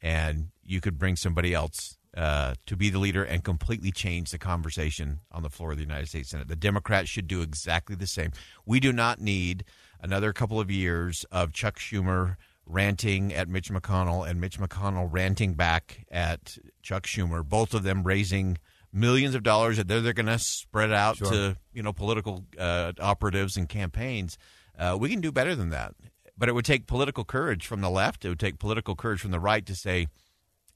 and 0.00 0.48
you 0.62 0.80
could 0.80 0.98
bring 0.98 1.16
somebody 1.16 1.54
else 1.54 1.96
uh, 2.16 2.54
to 2.66 2.76
be 2.76 2.90
the 2.90 2.98
leader 2.98 3.24
and 3.24 3.42
completely 3.42 3.90
change 3.90 4.30
the 4.30 4.38
conversation 4.38 5.20
on 5.32 5.42
the 5.42 5.50
floor 5.50 5.72
of 5.72 5.78
the 5.78 5.82
United 5.82 6.08
States 6.08 6.30
Senate. 6.30 6.46
The 6.46 6.54
Democrats 6.54 7.08
should 7.08 7.26
do 7.26 7.42
exactly 7.42 7.96
the 7.96 8.06
same. 8.06 8.30
We 8.64 8.78
do 8.78 8.92
not 8.92 9.20
need 9.20 9.64
another 10.00 10.32
couple 10.32 10.60
of 10.60 10.70
years 10.70 11.24
of 11.32 11.52
Chuck 11.52 11.78
Schumer 11.78 12.36
ranting 12.66 13.32
at 13.32 13.48
Mitch 13.48 13.70
McConnell 13.70 14.28
and 14.28 14.40
Mitch 14.40 14.58
McConnell 14.58 15.08
ranting 15.10 15.54
back 15.54 16.06
at 16.10 16.56
Chuck 16.82 17.04
Schumer, 17.06 17.44
both 17.46 17.74
of 17.74 17.82
them 17.82 18.02
raising 18.04 18.58
millions 18.92 19.34
of 19.34 19.42
dollars 19.42 19.76
that 19.76 19.88
they're, 19.88 20.00
they're 20.00 20.12
going 20.12 20.26
to 20.26 20.38
spread 20.38 20.92
out 20.92 21.16
Sure. 21.16 21.30
to 21.30 21.56
you 21.72 21.82
know 21.82 21.92
political 21.92 22.44
uh, 22.58 22.92
operatives 23.00 23.56
and 23.56 23.68
campaigns. 23.68 24.38
Uh, 24.78 24.96
we 24.98 25.08
can 25.08 25.20
do 25.20 25.30
better 25.30 25.54
than 25.54 25.70
that, 25.70 25.94
but 26.36 26.48
it 26.48 26.52
would 26.52 26.64
take 26.64 26.86
political 26.86 27.24
courage 27.24 27.66
from 27.66 27.80
the 27.80 27.90
left. 27.90 28.24
It 28.24 28.28
would 28.28 28.40
take 28.40 28.58
political 28.58 28.94
courage 28.96 29.20
from 29.20 29.30
the 29.30 29.40
right 29.40 29.64
to 29.66 29.74
say, 29.74 30.08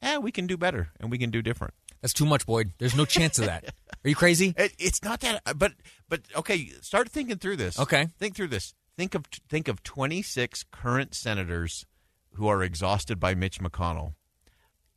"Yeah, 0.01 0.17
we 0.19 0.31
can 0.31 0.47
do 0.47 0.57
better 0.57 0.89
and 0.99 1.09
we 1.11 1.17
can 1.17 1.31
do 1.31 1.41
different." 1.41 1.73
That's 2.01 2.13
too 2.13 2.25
much, 2.25 2.45
Boyd. 2.45 2.71
There's 2.77 2.95
no 2.95 3.03
chance 3.03 3.39
of 3.39 3.45
that. 3.45 3.65
Are 4.05 4.09
you 4.09 4.15
crazy? 4.15 4.53
It, 4.57 4.73
it's 4.79 5.03
not 5.03 5.19
that, 5.21 5.41
but 5.57 5.73
but 6.07 6.21
okay. 6.35 6.69
Start 6.81 7.09
thinking 7.09 7.37
through 7.39 7.57
this. 7.57 7.77
Okay. 7.77 8.07
think 8.19 8.35
through 8.35 8.47
this. 8.47 8.73
Think 8.99 9.15
of 9.15 9.27
think 9.47 9.69
of 9.69 9.81
twenty 9.81 10.21
six 10.21 10.65
current 10.71 11.15
senators 11.15 11.85
who 12.33 12.49
are 12.49 12.61
exhausted 12.61 13.17
by 13.17 13.33
Mitch 13.33 13.61
McConnell. 13.61 14.15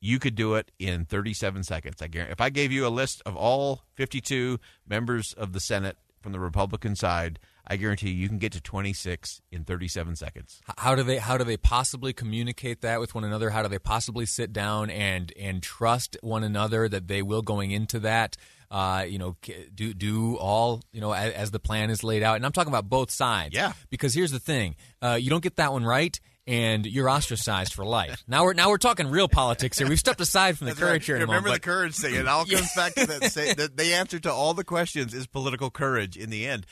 You 0.01 0.19
could 0.19 0.35
do 0.35 0.57
it 0.57 0.73
in 0.81 1.05
thirty 1.05 1.33
seven 1.33 1.63
seconds. 1.63 2.03
I 2.03 2.09
guarantee. 2.09 2.33
If 2.33 2.41
I 2.41 2.51
gave 2.51 2.73
you 2.73 2.85
a 2.85 2.89
list 2.89 3.23
of 3.25 3.37
all 3.37 3.85
fifty 3.95 4.21
two 4.21 4.59
members 4.89 5.33
of 5.35 5.53
the 5.53 5.61
Senate 5.61 5.99
from 6.21 6.33
the 6.33 6.41
Republican 6.41 6.97
side, 6.97 7.39
I 7.65 7.77
guarantee 7.77 8.11
you, 8.11 8.27
can 8.27 8.39
get 8.39 8.51
to 8.55 8.61
twenty 8.61 8.93
six 8.93 9.41
in 9.53 9.63
thirty 9.63 9.87
seven 9.87 10.17
seconds. 10.17 10.61
How 10.79 10.97
do 10.97 11.05
they 11.05 11.19
how 11.19 11.39
do 11.39 11.45
they 11.45 11.57
possibly 11.57 12.13
communicate 12.13 12.81
that 12.81 12.99
with 12.99 13.15
one 13.15 13.23
another? 13.23 13.51
How 13.51 13.63
do 13.63 13.69
they 13.69 13.79
possibly 13.79 14.27
sit 14.27 14.53
down 14.53 14.91
and 14.91 15.33
and 15.39 15.63
trust 15.63 16.17
one 16.23 16.43
another 16.43 16.89
that 16.89 17.07
they 17.07 17.23
will 17.23 17.43
going 17.43 17.71
into 17.71 18.01
that? 18.01 18.37
Uh, 18.73 19.05
you 19.07 19.19
know, 19.19 19.37
do 19.75 19.93
do 19.93 20.37
all 20.37 20.81
you 20.93 21.03
know 21.03 21.13
as, 21.13 21.35
as 21.35 21.51
the 21.51 21.61
plan 21.61 21.91
is 21.91 22.03
laid 22.03 22.23
out, 22.23 22.37
and 22.37 22.47
I'm 22.47 22.53
talking 22.53 22.73
about 22.73 22.89
both 22.89 23.11
sides. 23.11 23.55
Yeah. 23.55 23.75
Because 23.91 24.15
here's 24.15 24.31
the 24.31 24.41
thing: 24.41 24.77
uh, 25.03 25.19
you 25.21 25.29
don't 25.29 25.43
get 25.43 25.57
that 25.57 25.75
one 25.75 25.85
right, 25.85 26.19
and 26.47 26.87
you're 26.87 27.11
ostracized 27.11 27.75
for 27.75 27.85
life. 27.85 28.25
Now 28.29 28.45
we're 28.45 28.55
now 28.55 28.71
we're 28.71 28.79
talking 28.79 29.09
real 29.09 29.29
politics 29.29 29.79
here. 29.79 29.87
We've 29.87 29.99
stepped 29.99 30.23
aside 30.23 30.57
from 30.57 30.69
the 30.69 30.75
courage 30.75 31.05
here. 31.05 31.17
in 31.17 31.23
a 31.23 31.27
Remember 31.27 31.49
moment, 31.49 31.63
the 31.63 31.67
courage 31.69 31.97
thing. 31.97 32.15
It 32.15 32.27
all 32.29 32.47
comes 32.47 32.73
back 32.75 32.95
to 32.95 33.07
that. 33.07 33.31
Say, 33.31 33.53
the, 33.53 33.71
the 33.75 33.93
answer 33.93 34.19
to 34.21 34.33
all 34.33 34.55
the 34.55 34.65
questions 34.65 35.13
is 35.13 35.27
political 35.27 35.71
courage. 35.71 36.17
In 36.17 36.31
the 36.31 36.47
end, 36.47 36.65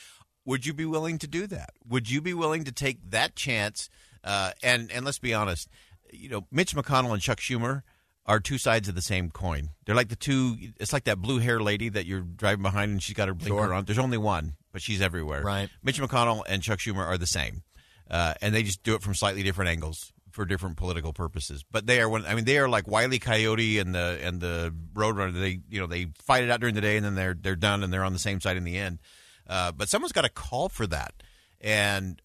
would 0.43 0.65
you 0.65 0.73
be 0.73 0.85
willing 0.85 1.19
to 1.19 1.27
do 1.27 1.45
that? 1.47 1.69
Would 1.87 2.09
you 2.09 2.19
be 2.19 2.33
willing 2.33 2.63
to 2.63 2.71
take 2.71 2.97
that 3.11 3.35
chance? 3.35 3.89
Uh, 4.23 4.53
and 4.63 4.91
and 4.91 5.05
let's 5.05 5.19
be 5.19 5.35
honest, 5.35 5.69
you 6.11 6.29
know, 6.29 6.47
Mitch 6.51 6.75
McConnell 6.75 7.13
and 7.13 7.21
Chuck 7.21 7.39
Schumer 7.39 7.83
are 8.25 8.39
two 8.39 8.57
sides 8.57 8.87
of 8.87 8.95
the 8.95 9.01
same 9.01 9.29
coin. 9.31 9.69
They're 9.85 9.95
like 9.95 10.09
the 10.09 10.15
two. 10.15 10.55
It's 10.79 10.93
like 10.93 11.05
that 11.05 11.17
blue 11.19 11.39
hair 11.39 11.59
lady 11.59 11.89
that 11.89 12.05
you're 12.05 12.21
driving 12.21 12.61
behind 12.63 12.91
and 12.91 13.01
she's 13.03 13.15
got 13.15 13.27
her 13.27 13.33
blinker 13.33 13.57
Sure. 13.57 13.73
on. 13.73 13.85
There's 13.85 13.97
only 13.99 14.17
one, 14.17 14.53
but 14.71 14.81
she's 14.81 15.01
everywhere. 15.01 15.41
Right. 15.41 15.69
Mitch 15.83 15.99
McConnell 15.99 16.43
and 16.47 16.61
Chuck 16.61 16.79
Schumer 16.79 17.05
are 17.05 17.17
the 17.17 17.25
same, 17.27 17.63
uh, 18.09 18.33
and 18.41 18.53
they 18.53 18.63
just 18.63 18.83
do 18.83 18.93
it 18.95 19.01
from 19.01 19.15
slightly 19.15 19.43
different 19.43 19.69
angles 19.69 20.13
for 20.31 20.45
different 20.45 20.77
political 20.77 21.11
purposes. 21.11 21.65
But 21.69 21.87
they 21.87 21.99
are 21.99 22.07
one. 22.07 22.25
I 22.25 22.35
mean, 22.35 22.45
they 22.45 22.57
are 22.59 22.69
like 22.69 22.87
Wiley 22.87 23.19
Coyote 23.19 23.79
and 23.79 23.93
the 23.95 24.19
and 24.23 24.39
the 24.39 24.73
Roadrunner. 24.93 25.33
They 25.33 25.59
you 25.69 25.79
know 25.81 25.87
they 25.87 26.07
fight 26.23 26.43
it 26.43 26.49
out 26.51 26.59
during 26.59 26.75
the 26.75 26.81
day 26.81 26.95
and 26.97 27.05
then 27.05 27.15
they're 27.15 27.33
they're 27.33 27.55
done 27.55 27.83
and 27.83 27.91
they're 27.91 28.03
on 28.05 28.13
the 28.13 28.19
same 28.19 28.39
side 28.39 28.55
in 28.55 28.63
the 28.63 28.77
end. 28.77 28.99
Uh, 29.47 29.71
but 29.71 29.89
someone's 29.89 30.13
got 30.13 30.21
to 30.21 30.29
call 30.29 30.69
for 30.69 30.85
that, 30.87 31.13
and 31.59 32.21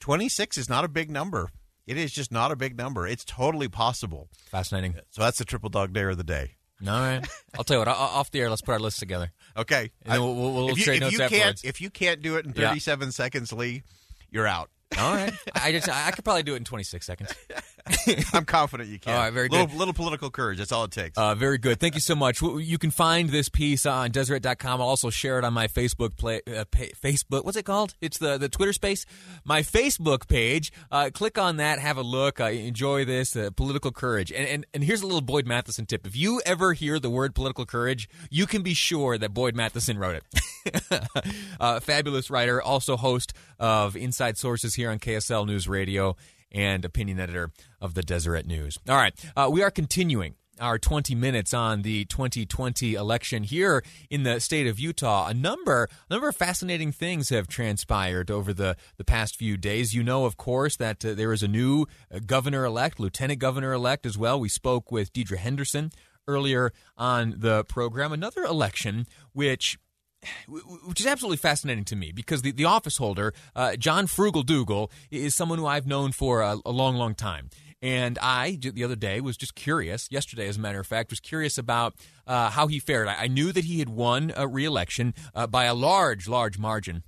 26 0.00 0.56
is 0.56 0.68
not 0.68 0.84
a 0.84 0.88
big 0.88 1.10
number. 1.10 1.50
It 1.86 1.96
is 1.96 2.12
just 2.12 2.30
not 2.30 2.52
a 2.52 2.56
big 2.56 2.76
number. 2.76 3.06
It's 3.06 3.24
totally 3.24 3.68
possible. 3.68 4.28
fascinating. 4.50 4.94
So 5.10 5.22
that's 5.22 5.38
the 5.38 5.44
triple 5.44 5.68
dog 5.70 5.92
dare 5.92 6.10
of 6.10 6.16
the 6.16 6.24
day. 6.24 6.52
All 6.86 6.88
right, 6.88 7.26
I'll 7.56 7.64
tell 7.64 7.76
you 7.76 7.78
what. 7.80 7.88
Off 7.88 8.30
the 8.32 8.40
air, 8.40 8.50
let's 8.50 8.60
put 8.62 8.72
our 8.72 8.80
list 8.80 8.98
together. 8.98 9.30
Okay. 9.56 9.92
And 10.04 10.14
then 10.14 10.20
we'll- 10.20 10.34
we'll- 10.34 10.52
we'll 10.52 10.68
if 10.70 10.78
you, 10.78 10.84
trade 10.84 10.96
if 10.96 11.00
notes 11.02 11.12
you 11.12 11.18
can't 11.18 11.32
afterwards. 11.32 11.64
if 11.64 11.80
you 11.80 11.90
can't 11.90 12.22
do 12.22 12.36
it 12.36 12.44
in 12.46 12.52
Yeah. 12.56 12.68
37 12.68 13.12
seconds, 13.12 13.52
Lee, 13.52 13.82
you're 14.30 14.46
out. 14.48 14.68
All 14.98 15.14
right, 15.14 15.32
I 15.54 15.70
just 15.72 15.88
I 15.88 16.10
could 16.10 16.24
probably 16.24 16.42
do 16.42 16.54
it 16.54 16.56
in 16.58 16.64
26 16.64 17.06
seconds. 17.06 17.32
I'm 18.32 18.44
confident 18.44 18.88
you 18.88 18.98
can. 18.98 19.14
All 19.14 19.20
right, 19.20 19.32
very 19.32 19.48
little, 19.48 19.66
good. 19.66 19.76
Little 19.76 19.94
political 19.94 20.30
courage. 20.30 20.58
That's 20.58 20.72
all 20.72 20.84
it 20.84 20.90
takes. 20.90 21.18
Uh, 21.18 21.34
very 21.34 21.58
good. 21.58 21.80
Thank 21.80 21.94
you 21.94 22.00
so 22.00 22.14
much. 22.14 22.40
You 22.40 22.78
can 22.78 22.90
find 22.90 23.30
this 23.30 23.48
piece 23.48 23.86
on 23.86 24.10
Deseret.com. 24.10 24.80
I'll 24.80 24.86
also 24.86 25.10
share 25.10 25.38
it 25.38 25.44
on 25.44 25.52
my 25.52 25.66
Facebook 25.66 26.16
play, 26.16 26.42
uh, 26.46 26.64
pa- 26.70 26.94
Facebook. 27.02 27.44
What's 27.44 27.56
it 27.56 27.64
called? 27.64 27.94
It's 28.00 28.18
the, 28.18 28.38
the 28.38 28.48
Twitter 28.48 28.72
space. 28.72 29.04
My 29.44 29.62
Facebook 29.62 30.28
page. 30.28 30.72
Uh, 30.90 31.10
click 31.12 31.38
on 31.38 31.56
that. 31.56 31.78
Have 31.78 31.96
a 31.96 32.02
look. 32.02 32.40
Uh, 32.40 32.44
enjoy 32.44 33.04
this. 33.04 33.34
Uh, 33.34 33.50
political 33.54 33.90
courage. 33.90 34.30
And, 34.32 34.46
and 34.46 34.66
and 34.74 34.84
here's 34.84 35.02
a 35.02 35.06
little 35.06 35.20
Boyd 35.20 35.46
Matheson 35.46 35.86
tip. 35.86 36.06
If 36.06 36.16
you 36.16 36.40
ever 36.46 36.72
hear 36.72 36.98
the 36.98 37.10
word 37.10 37.34
political 37.34 37.66
courage, 37.66 38.08
you 38.30 38.46
can 38.46 38.62
be 38.62 38.74
sure 38.74 39.18
that 39.18 39.34
Boyd 39.34 39.54
Matheson 39.54 39.98
wrote 39.98 40.16
it. 40.16 41.02
uh, 41.60 41.80
fabulous 41.80 42.30
writer, 42.30 42.62
also 42.62 42.96
host 42.96 43.32
of 43.58 43.96
Inside 43.96 44.38
Sources 44.38 44.74
here 44.74 44.90
on 44.90 44.98
KSL 44.98 45.46
News 45.46 45.68
Radio 45.68 46.16
and 46.52 46.84
opinion 46.84 47.18
editor 47.18 47.50
of 47.80 47.94
the 47.94 48.02
Deseret 48.02 48.46
News. 48.46 48.78
All 48.88 48.96
right, 48.96 49.14
uh, 49.36 49.48
we 49.50 49.62
are 49.62 49.70
continuing 49.70 50.34
our 50.60 50.78
20 50.78 51.14
minutes 51.14 51.52
on 51.52 51.82
the 51.82 52.04
2020 52.04 52.94
election 52.94 53.42
here 53.42 53.82
in 54.10 54.22
the 54.22 54.38
state 54.40 54.66
of 54.66 54.78
Utah. 54.78 55.26
A 55.28 55.34
number, 55.34 55.88
a 56.08 56.12
number 56.12 56.28
of 56.28 56.36
fascinating 56.36 56.92
things 56.92 57.30
have 57.30 57.48
transpired 57.48 58.30
over 58.30 58.52
the, 58.52 58.76
the 58.96 59.04
past 59.04 59.36
few 59.36 59.56
days. 59.56 59.94
You 59.94 60.02
know, 60.02 60.24
of 60.24 60.36
course, 60.36 60.76
that 60.76 61.04
uh, 61.04 61.14
there 61.14 61.32
is 61.32 61.42
a 61.42 61.48
new 61.48 61.86
uh, 62.14 62.20
governor 62.24 62.64
elect, 62.64 63.00
lieutenant 63.00 63.40
governor 63.40 63.72
elect 63.72 64.06
as 64.06 64.18
well. 64.18 64.38
We 64.38 64.48
spoke 64.48 64.92
with 64.92 65.12
Deidre 65.12 65.38
Henderson 65.38 65.90
earlier 66.28 66.72
on 66.96 67.34
the 67.38 67.64
program. 67.64 68.12
Another 68.12 68.44
election 68.44 69.06
which 69.32 69.78
which 70.48 71.00
is 71.00 71.06
absolutely 71.06 71.36
fascinating 71.36 71.84
to 71.84 71.96
me 71.96 72.12
because 72.12 72.42
the, 72.42 72.52
the 72.52 72.64
office 72.64 72.96
holder, 72.96 73.34
uh, 73.54 73.76
John 73.76 74.06
Frugal 74.06 74.42
Dougall, 74.42 74.90
is 75.10 75.34
someone 75.34 75.58
who 75.58 75.66
I've 75.66 75.86
known 75.86 76.12
for 76.12 76.40
a, 76.40 76.58
a 76.64 76.70
long, 76.70 76.96
long 76.96 77.14
time. 77.14 77.50
And 77.82 78.16
I, 78.22 78.58
the 78.60 78.84
other 78.84 78.94
day, 78.94 79.20
was 79.20 79.36
just 79.36 79.56
curious, 79.56 80.06
yesterday, 80.08 80.46
as 80.46 80.56
a 80.56 80.60
matter 80.60 80.78
of 80.78 80.86
fact, 80.86 81.10
was 81.10 81.18
curious 81.18 81.58
about 81.58 81.94
uh, 82.28 82.48
how 82.50 82.68
he 82.68 82.78
fared. 82.78 83.08
I, 83.08 83.24
I 83.24 83.26
knew 83.26 83.50
that 83.50 83.64
he 83.64 83.80
had 83.80 83.88
won 83.88 84.32
a 84.36 84.46
re 84.46 84.64
election 84.64 85.14
uh, 85.34 85.48
by 85.48 85.64
a 85.64 85.74
large, 85.74 86.28
large 86.28 86.58
margin. 86.58 87.02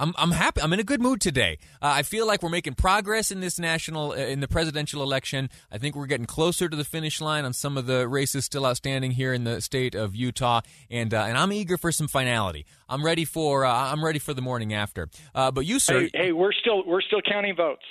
I'm, 0.00 0.14
I'm 0.16 0.30
happy. 0.30 0.62
I'm 0.62 0.72
in 0.72 0.80
a 0.80 0.84
good 0.84 1.02
mood 1.02 1.20
today. 1.20 1.58
Uh, 1.82 1.92
I 1.96 2.02
feel 2.02 2.26
like 2.26 2.42
we're 2.42 2.48
making 2.48 2.74
progress 2.74 3.30
in 3.30 3.40
this 3.40 3.58
national, 3.58 4.12
uh, 4.12 4.16
in 4.16 4.40
the 4.40 4.48
presidential 4.48 5.02
election. 5.02 5.50
I 5.70 5.76
think 5.76 5.94
we're 5.94 6.06
getting 6.06 6.24
closer 6.26 6.70
to 6.70 6.76
the 6.76 6.84
finish 6.84 7.20
line 7.20 7.44
on 7.44 7.52
some 7.52 7.76
of 7.76 7.84
the 7.86 8.08
races 8.08 8.46
still 8.46 8.64
outstanding 8.64 9.10
here 9.10 9.34
in 9.34 9.44
the 9.44 9.60
state 9.60 9.94
of 9.94 10.16
Utah, 10.16 10.62
and 10.90 11.12
uh, 11.12 11.24
and 11.24 11.36
I'm 11.36 11.52
eager 11.52 11.76
for 11.76 11.92
some 11.92 12.08
finality. 12.08 12.64
I'm 12.88 13.04
ready 13.04 13.26
for 13.26 13.66
uh, 13.66 13.72
I'm 13.92 14.02
ready 14.02 14.18
for 14.18 14.32
the 14.32 14.42
morning 14.42 14.72
after. 14.72 15.08
Uh, 15.34 15.50
but 15.50 15.66
you, 15.66 15.78
sir, 15.78 16.00
Hey, 16.00 16.10
hey, 16.14 16.32
we're 16.32 16.52
still 16.52 16.82
we're 16.86 17.02
still 17.02 17.20
counting 17.20 17.54
votes. 17.54 17.84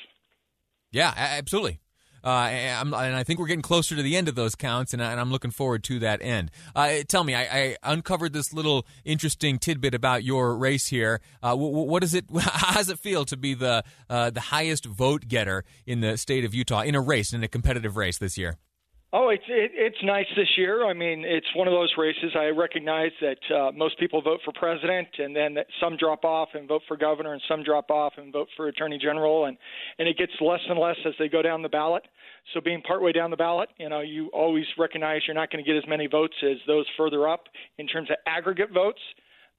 yeah, 0.92 1.14
absolutely. 1.16 1.80
Uh, 2.24 2.48
and, 2.50 2.96
I 2.96 3.24
think 3.24 3.40
we're 3.40 3.48
getting 3.48 3.62
closer 3.62 3.96
to 3.96 4.02
the 4.02 4.16
end 4.16 4.28
of 4.28 4.36
those 4.36 4.56
counts, 4.56 4.94
and, 4.94 5.04
I, 5.04 5.14
I'm 5.14 5.32
looking 5.32 5.52
forward 5.52 5.84
to 5.86 6.00
that 6.00 6.22
end. 6.22 6.52
Uh, 6.76 6.98
tell 7.08 7.24
me, 7.24 7.36
I, 7.36 7.44
I 7.44 7.78
uncovered 7.84 8.34
this 8.34 8.54
little 8.54 8.86
interesting 9.06 9.60
tidbit 9.60 9.94
about 9.94 10.24
your 10.24 10.56
race 10.56 10.88
here. 10.88 11.22
Uh, 11.42 11.56
wh- 11.56 11.72
wh- 11.72 11.88
what 11.88 12.04
is 12.04 12.14
it? 12.14 12.26
How 12.40 12.78
does 12.78 12.90
it 12.90 13.00
feel 13.00 13.26
to 13.26 13.38
be 13.38 13.54
the 13.54 13.84
the 14.08 14.42
highest 14.42 14.86
vote 14.86 15.28
getter 15.28 15.64
in 15.86 16.02
the 16.02 16.18
state 16.18 16.46
of 16.46 16.54
Utah 16.54 16.82
in 16.82 16.96
a 16.96 17.02
race, 17.02 17.34
in 17.34 17.44
a 17.44 17.48
competitive 17.48 17.98
race 17.98 18.18
this 18.18 18.38
year? 18.38 18.58
Oh, 19.12 19.30
it's 19.30 19.44
it, 19.48 19.72
it's 19.74 19.98
nice 20.04 20.28
this 20.36 20.50
year. 20.56 20.86
I 20.86 20.94
mean, 20.94 21.24
it's 21.26 21.48
one 21.56 21.68
of 21.68 21.72
those 21.74 21.92
races. 21.98 22.32
I 22.36 22.50
recognize 22.50 23.10
that 23.22 23.56
uh, 23.56 23.72
most 23.72 23.98
people 23.98 24.22
vote 24.22 24.40
for 24.46 24.52
president, 24.54 25.08
and 25.18 25.36
then 25.36 25.58
some 25.82 25.98
drop 25.98 26.24
off 26.24 26.50
and 26.54 26.68
vote 26.68 26.84
for 26.88 26.96
governor, 26.96 27.34
and 27.34 27.42
some 27.48 27.64
drop 27.64 27.90
off 27.90 28.14
and 28.18 28.32
vote 28.32 28.50
for 28.56 28.68
attorney 28.68 29.00
general, 29.00 29.46
and 29.46 29.58
and 29.98 30.08
it 30.08 30.16
gets 30.16 30.34
less 30.40 30.60
and 30.70 30.78
less 30.78 30.96
as 31.08 31.14
they 31.18 31.28
go 31.28 31.42
down 31.42 31.64
the 31.64 31.70
ballot. 31.70 32.04
So, 32.54 32.62
being 32.62 32.84
partway 32.84 33.12
down 33.12 33.32
the 33.32 33.38
ballot, 33.38 33.70
you 33.78 33.90
know, 33.90 34.02
you 34.02 34.28
always 34.28 34.66
recognize 34.78 35.22
you're 35.26 35.36
not 35.36 35.52
going 35.52 35.64
to 35.64 35.68
get 35.68 35.78
as 35.78 35.88
many 35.88 36.06
votes 36.06 36.36
as 36.44 36.58
those 36.68 36.86
further 36.96 37.28
up 37.28 37.46
in 37.80 37.88
terms 37.88 38.12
of 38.12 38.18
aggregate 38.28 38.70
votes. 38.72 39.02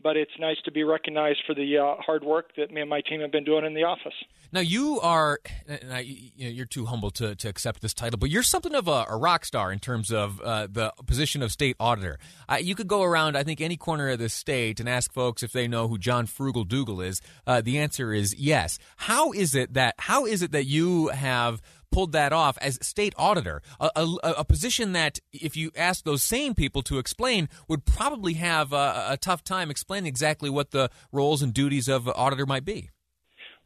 But 0.02 0.16
it's 0.16 0.32
nice 0.38 0.56
to 0.64 0.72
be 0.72 0.82
recognized 0.82 1.40
for 1.46 1.54
the 1.54 1.78
uh, 1.78 1.96
hard 2.00 2.24
work 2.24 2.52
that 2.56 2.70
me 2.70 2.80
and 2.80 2.88
my 2.88 3.02
team 3.02 3.20
have 3.20 3.30
been 3.30 3.44
doing 3.44 3.64
in 3.64 3.74
the 3.74 3.84
office. 3.84 4.14
Now 4.52 4.60
you 4.60 4.98
are, 5.00 5.38
I, 5.90 6.00
you 6.36 6.62
are 6.62 6.66
too 6.66 6.86
humble 6.86 7.10
to, 7.12 7.36
to 7.36 7.48
accept 7.48 7.82
this 7.82 7.94
title, 7.94 8.18
but 8.18 8.30
you're 8.30 8.42
something 8.42 8.74
of 8.74 8.88
a, 8.88 9.06
a 9.08 9.16
rock 9.16 9.44
star 9.44 9.70
in 9.70 9.78
terms 9.78 10.10
of 10.10 10.40
uh, 10.40 10.66
the 10.70 10.92
position 11.06 11.42
of 11.42 11.52
state 11.52 11.76
auditor. 11.78 12.18
Uh, 12.48 12.56
you 12.56 12.74
could 12.74 12.88
go 12.88 13.02
around, 13.02 13.36
I 13.36 13.44
think, 13.44 13.60
any 13.60 13.76
corner 13.76 14.08
of 14.08 14.18
the 14.18 14.28
state 14.28 14.80
and 14.80 14.88
ask 14.88 15.12
folks 15.12 15.42
if 15.42 15.52
they 15.52 15.68
know 15.68 15.86
who 15.86 15.98
John 15.98 16.26
Frugal 16.26 16.64
Dougall 16.64 17.00
is. 17.00 17.20
Uh, 17.46 17.60
the 17.60 17.78
answer 17.78 18.12
is 18.12 18.34
yes. 18.36 18.78
How 18.96 19.32
is 19.32 19.54
it 19.54 19.74
that 19.74 19.94
how 19.98 20.26
is 20.26 20.42
it 20.42 20.52
that 20.52 20.64
you 20.64 21.08
have 21.08 21.60
pulled 21.90 22.12
that 22.12 22.32
off 22.32 22.58
as 22.58 22.78
state 22.82 23.14
auditor, 23.16 23.62
a, 23.78 23.90
a, 23.96 24.30
a, 24.38 24.44
position 24.44 24.92
that, 24.92 25.18
if 25.32 25.56
you 25.56 25.70
ask 25.76 26.04
those 26.04 26.22
same 26.22 26.54
people 26.54 26.82
to 26.82 26.98
explain, 26.98 27.48
would 27.68 27.84
probably 27.84 28.34
have 28.34 28.72
a, 28.72 29.06
a 29.10 29.16
tough 29.16 29.44
time 29.44 29.70
explaining 29.70 30.08
exactly 30.08 30.50
what 30.50 30.70
the 30.70 30.90
roles 31.12 31.42
and 31.42 31.52
duties 31.52 31.88
of 31.88 32.08
auditor 32.08 32.46
might 32.46 32.64
be. 32.64 32.90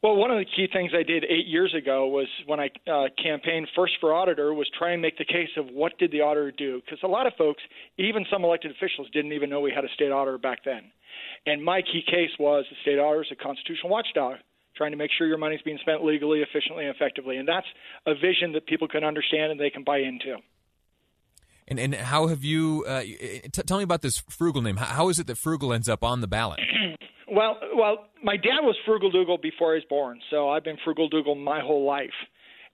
Well, 0.03 0.17
one 0.17 0.31
of 0.31 0.37
the 0.37 0.45
key 0.45 0.69
things 0.71 0.93
I 0.95 1.03
did 1.03 1.25
eight 1.25 1.47
years 1.47 1.75
ago 1.75 2.07
was 2.07 2.27
when 2.45 2.61
I 2.61 2.69
uh, 2.87 3.09
campaigned 3.17 3.69
first 3.75 3.95
for 4.03 4.13
auditor 4.13 4.53
was 4.53 4.69
try 4.79 4.93
and 4.93 5.01
make 5.01 5.17
the 5.17 5.25
case 5.25 5.49
of 5.57 5.65
what 5.73 5.97
did 5.99 6.13
the 6.13 6.21
auditor 6.21 6.53
do 6.53 6.83
because 6.85 6.99
a 7.03 7.09
lot 7.09 7.27
of 7.27 7.33
folks, 7.39 7.63
even 7.97 8.27
some 8.31 8.45
elected 8.45 8.71
officials, 8.73 9.09
didn't 9.15 9.33
even 9.33 9.49
know 9.49 9.63
we 9.63 9.73
had 9.75 9.85
a 9.87 9.89
state 9.95 10.13
auditor 10.13 10.37
back 10.37 10.59
then. 10.63 10.93
And 11.47 11.65
my 11.65 11.81
key 11.81 12.03
case 12.07 12.29
was 12.39 12.67
the 12.69 12.77
state 12.83 12.99
auditor 12.99 13.23
is 13.23 13.33
a 13.33 13.43
constitutional 13.43 13.89
watchdog 13.89 14.37
trying 14.77 14.91
to 14.93 14.97
make 14.97 15.11
sure 15.17 15.27
your 15.27 15.39
money's 15.39 15.63
being 15.63 15.79
spent 15.81 16.05
legally, 16.05 16.41
efficiently, 16.41 16.87
and 16.87 16.95
effectively. 16.95 17.37
And 17.37 17.49
that's 17.49 17.67
a 18.07 18.15
vision 18.15 18.53
that 18.53 18.67
people 18.67 18.89
can 18.89 19.05
understand 19.05 19.53
and 19.53 19.61
they 19.61 19.71
can 19.71 19.85
buy 19.85 19.99
into. 19.99 20.37
And 21.67 21.81
and 21.81 21.95
how 21.95 22.27
have 22.27 22.45
you? 22.45 22.85
Uh, 22.87 23.01
t- 23.01 23.49
tell 23.49 23.79
me 23.79 23.85
about 23.85 24.03
this 24.03 24.19
frugal 24.29 24.61
name. 24.61 24.77
How, 24.77 24.87
how 24.87 25.09
is 25.09 25.19
it 25.19 25.27
that 25.29 25.39
frugal 25.39 25.73
ends 25.73 25.89
up 25.89 26.05
on 26.05 26.21
the 26.21 26.27
ballot? 26.27 26.61
well, 27.33 27.59
well, 27.75 28.07
my 28.23 28.37
dad 28.37 28.61
was 28.61 28.77
frugal 28.85 29.11
Dougall 29.11 29.39
before 29.39 29.73
I 29.73 29.77
was 29.77 29.85
born, 29.89 30.21
so 30.31 30.51
I've 30.51 30.65
been 30.65 30.77
frugal 30.85 31.09
Dougall 31.09 31.35
my 31.37 31.61
whole 31.61 31.87
life, 31.87 32.13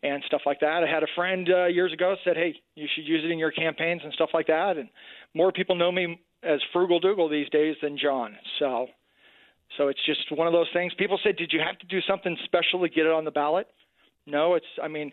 and 0.02 0.24
stuff 0.26 0.40
like 0.44 0.58
that. 0.60 0.82
I 0.82 0.92
had 0.92 1.04
a 1.04 1.12
friend 1.14 1.48
uh, 1.48 1.66
years 1.66 1.92
ago 1.92 2.16
said, 2.24 2.36
"Hey, 2.36 2.56
you 2.74 2.88
should 2.92 3.06
use 3.06 3.22
it 3.24 3.30
in 3.30 3.38
your 3.38 3.52
campaigns 3.52 4.00
and 4.02 4.12
stuff 4.12 4.30
like 4.34 4.48
that." 4.48 4.76
And 4.76 4.88
more 5.34 5.52
people 5.52 5.76
know 5.76 5.92
me 5.92 6.20
as 6.42 6.60
frugal 6.72 6.98
Dougall 6.98 7.28
these 7.28 7.48
days 7.50 7.76
than 7.80 7.96
John. 7.96 8.36
So 8.58 8.88
so 9.76 9.88
it's 9.88 10.04
just 10.04 10.30
one 10.32 10.46
of 10.46 10.52
those 10.52 10.68
things. 10.72 10.92
People 10.94 11.18
said, 11.22 11.36
"Did 11.36 11.52
you 11.52 11.60
have 11.60 11.78
to 11.78 11.86
do 11.86 12.00
something 12.08 12.36
special 12.44 12.80
to 12.80 12.88
get 12.88 13.06
it 13.06 13.12
on 13.12 13.24
the 13.24 13.30
ballot?" 13.30 13.66
No, 14.26 14.54
it's. 14.54 14.66
I 14.82 14.88
mean, 14.88 15.12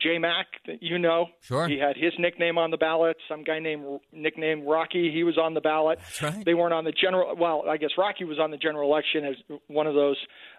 J 0.00 0.18
Mac, 0.18 0.46
you 0.80 0.98
know, 0.98 1.26
sure. 1.42 1.68
he 1.68 1.78
had 1.78 1.96
his 1.96 2.12
nickname 2.18 2.56
on 2.56 2.70
the 2.70 2.76
ballot. 2.76 3.16
Some 3.28 3.44
guy 3.44 3.58
named 3.58 4.00
nicknamed 4.12 4.66
Rocky, 4.66 5.10
he 5.12 5.24
was 5.24 5.36
on 5.36 5.54
the 5.54 5.60
ballot. 5.60 5.98
That's 5.98 6.22
right. 6.22 6.44
They 6.44 6.54
weren't 6.54 6.72
on 6.72 6.84
the 6.84 6.92
general. 6.92 7.36
Well, 7.36 7.64
I 7.68 7.76
guess 7.76 7.90
Rocky 7.98 8.24
was 8.24 8.38
on 8.38 8.50
the 8.50 8.56
general 8.56 8.90
election 8.90 9.24
as 9.24 9.58
one 9.68 9.86
of 9.86 9.94
those 9.94 10.16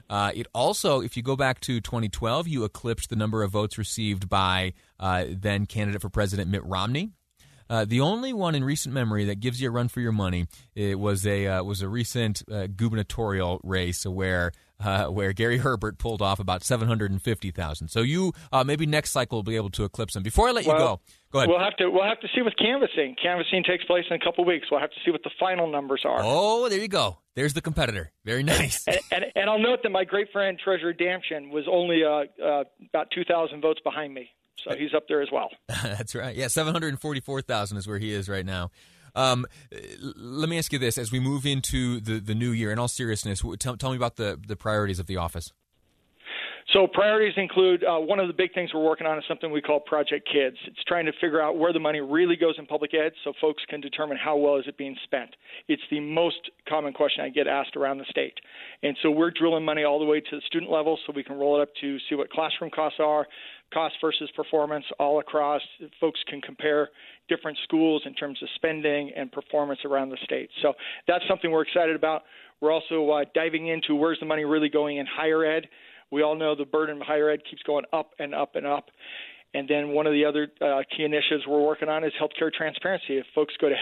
Uh, 0.09 0.31
it 0.35 0.47
also, 0.53 1.01
if 1.01 1.17
you 1.17 1.23
go 1.23 1.35
back 1.35 1.59
to 1.61 1.81
2012, 1.81 2.47
you 2.47 2.63
eclipsed 2.63 3.09
the 3.09 3.15
number 3.15 3.43
of 3.43 3.51
votes 3.51 3.77
received 3.77 4.29
by 4.29 4.73
uh, 4.99 5.25
then 5.29 5.65
candidate 5.65 6.01
for 6.01 6.09
president 6.09 6.49
Mitt 6.49 6.63
Romney. 6.65 7.11
Uh, 7.69 7.85
the 7.85 8.01
only 8.01 8.33
one 8.33 8.55
in 8.55 8.63
recent 8.63 8.93
memory 8.93 9.25
that 9.25 9.39
gives 9.39 9.61
you 9.61 9.69
a 9.69 9.71
run 9.71 9.87
for 9.87 10.01
your 10.01 10.11
money 10.11 10.45
it 10.75 10.99
was 10.99 11.25
a 11.25 11.47
uh, 11.47 11.63
was 11.63 11.81
a 11.81 11.87
recent 11.87 12.43
uh, 12.51 12.67
gubernatorial 12.67 13.59
race 13.63 14.05
where 14.05 14.51
uh, 14.83 15.05
where 15.05 15.33
Gary 15.33 15.57
Herbert 15.57 15.97
pulled 15.97 16.21
off 16.21 16.39
about 16.39 16.63
seven 16.63 16.87
hundred 16.87 17.11
and 17.11 17.21
fifty 17.21 17.51
thousand. 17.51 17.87
So 17.87 18.01
you 18.01 18.33
uh, 18.51 18.63
maybe 18.63 18.85
next 18.85 19.11
cycle 19.11 19.37
will 19.37 19.43
be 19.43 19.55
able 19.55 19.71
to 19.71 19.85
eclipse 19.85 20.15
him. 20.15 20.23
Before 20.23 20.47
I 20.47 20.51
let 20.51 20.65
well, 20.65 20.75
you 20.75 20.83
go, 20.83 20.99
go 21.33 21.39
ahead. 21.39 21.49
We'll 21.49 21.59
have 21.59 21.75
to 21.77 21.89
we'll 21.89 22.05
have 22.05 22.19
to 22.21 22.27
see 22.33 22.41
with 22.41 22.53
canvassing. 22.57 23.15
Canvassing 23.21 23.63
takes 23.63 23.83
place 23.83 24.05
in 24.09 24.15
a 24.15 24.19
couple 24.19 24.45
weeks. 24.45 24.67
We'll 24.71 24.79
have 24.79 24.91
to 24.91 24.99
see 25.03 25.11
what 25.11 25.23
the 25.23 25.31
final 25.39 25.69
numbers 25.69 26.03
are. 26.05 26.21
Oh, 26.21 26.69
there 26.69 26.79
you 26.79 26.87
go. 26.87 27.17
There's 27.35 27.53
the 27.53 27.61
competitor. 27.61 28.11
Very 28.23 28.43
nice. 28.43 28.87
and, 28.87 28.99
and, 29.11 29.25
and 29.35 29.49
I'll 29.49 29.59
note 29.59 29.79
that 29.83 29.89
my 29.89 30.05
great 30.05 30.31
friend 30.31 30.57
Treasurer 30.63 30.93
Damschen 30.93 31.51
was 31.51 31.65
only 31.69 32.03
uh, 32.03 32.43
uh, 32.43 32.63
about 32.89 33.09
two 33.11 33.25
thousand 33.25 33.61
votes 33.61 33.81
behind 33.83 34.13
me. 34.13 34.29
So 34.63 34.75
he's 34.77 34.93
up 34.93 35.09
there 35.09 35.21
as 35.21 35.29
well. 35.31 35.49
That's 35.67 36.15
right. 36.15 36.35
Yeah, 36.35 36.47
seven 36.47 36.71
hundred 36.71 36.97
forty-four 36.99 37.41
thousand 37.41 37.77
is 37.77 37.87
where 37.87 37.99
he 37.99 38.13
is 38.13 38.29
right 38.29 38.45
now. 38.45 38.71
Um, 39.15 39.45
let 40.15 40.49
me 40.49 40.57
ask 40.57 40.71
you 40.73 40.79
this: 40.79 40.97
as 40.97 41.11
we 41.11 41.19
move 41.19 41.45
into 41.45 41.99
the, 41.99 42.19
the 42.19 42.33
new 42.33 42.51
year, 42.51 42.71
in 42.71 42.79
all 42.79 42.87
seriousness, 42.87 43.43
tell, 43.59 43.77
tell 43.77 43.91
me 43.91 43.97
about 43.97 44.15
the, 44.15 44.39
the 44.47 44.55
priorities 44.55 44.99
of 44.99 45.05
the 45.05 45.17
office. 45.17 45.51
So 46.73 46.87
priorities 46.87 47.35
include 47.37 47.83
uh, 47.83 47.99
one 47.99 48.19
of 48.19 48.27
the 48.27 48.33
big 48.33 48.51
things 48.55 48.71
we're 48.73 48.83
working 48.83 49.05
on 49.05 49.19
is 49.19 49.23
something 49.27 49.51
we 49.51 49.61
call 49.61 49.79
Project 49.79 50.27
Kids. 50.27 50.57
It's 50.65 50.83
trying 50.87 51.05
to 51.05 51.11
figure 51.21 51.39
out 51.39 51.55
where 51.55 51.71
the 51.71 51.79
money 51.79 52.01
really 52.01 52.35
goes 52.35 52.55
in 52.57 52.65
public 52.65 52.95
ed, 52.95 53.11
so 53.23 53.31
folks 53.39 53.61
can 53.69 53.79
determine 53.79 54.17
how 54.17 54.37
well 54.37 54.55
is 54.55 54.63
it 54.65 54.75
being 54.75 54.95
spent. 55.03 55.35
It's 55.67 55.83
the 55.91 55.99
most 55.99 56.49
common 56.67 56.91
question 56.91 57.23
I 57.23 57.29
get 57.29 57.45
asked 57.45 57.75
around 57.75 57.99
the 57.99 58.05
state, 58.09 58.33
and 58.81 58.97
so 59.03 59.11
we're 59.11 59.29
drilling 59.29 59.63
money 59.63 59.83
all 59.83 59.99
the 59.99 60.05
way 60.05 60.19
to 60.19 60.35
the 60.35 60.41
student 60.47 60.71
level, 60.71 60.97
so 61.05 61.13
we 61.15 61.23
can 61.23 61.37
roll 61.37 61.59
it 61.59 61.61
up 61.61 61.69
to 61.81 61.97
see 62.09 62.15
what 62.15 62.31
classroom 62.31 62.71
costs 62.71 62.99
are, 62.99 63.27
cost 63.71 63.93
versus 64.01 64.31
performance 64.35 64.85
all 64.99 65.19
across. 65.19 65.61
Folks 66.01 66.21
can 66.27 66.41
compare 66.41 66.89
different 67.29 67.57
schools 67.65 68.01
in 68.07 68.15
terms 68.15 68.39
of 68.41 68.49
spending 68.55 69.11
and 69.15 69.31
performance 69.31 69.79
around 69.85 70.09
the 70.09 70.17
state. 70.23 70.49
So 70.63 70.73
that's 71.07 71.23
something 71.27 71.51
we're 71.51 71.61
excited 71.61 71.95
about. 71.95 72.23
We're 72.61 72.71
also 72.71 73.09
uh, 73.11 73.25
diving 73.35 73.67
into 73.67 73.93
where's 73.93 74.19
the 74.19 74.25
money 74.25 74.43
really 74.43 74.69
going 74.69 74.97
in 74.97 75.05
higher 75.05 75.45
ed. 75.45 75.67
We 76.13 76.21
all 76.21 76.35
know 76.35 76.53
the 76.55 76.65
burden 76.65 77.01
of 77.01 77.07
higher 77.07 77.31
ed 77.31 77.41
keeps 77.49 77.63
going 77.63 77.85
up 77.91 78.11
and 78.19 78.35
up 78.35 78.55
and 78.55 78.67
up. 78.67 78.85
And 79.55 79.67
then 79.67 79.89
one 79.89 80.05
of 80.05 80.13
the 80.13 80.23
other 80.25 80.47
uh, 80.61 80.83
key 80.95 81.03
initiatives 81.03 81.43
we're 81.47 81.65
working 81.65 81.89
on 81.89 82.03
is 82.03 82.13
healthcare 82.21 82.53
transparency. 82.53 83.17
If 83.17 83.25
folks 83.33 83.55
go 83.59 83.67
to 83.67 83.75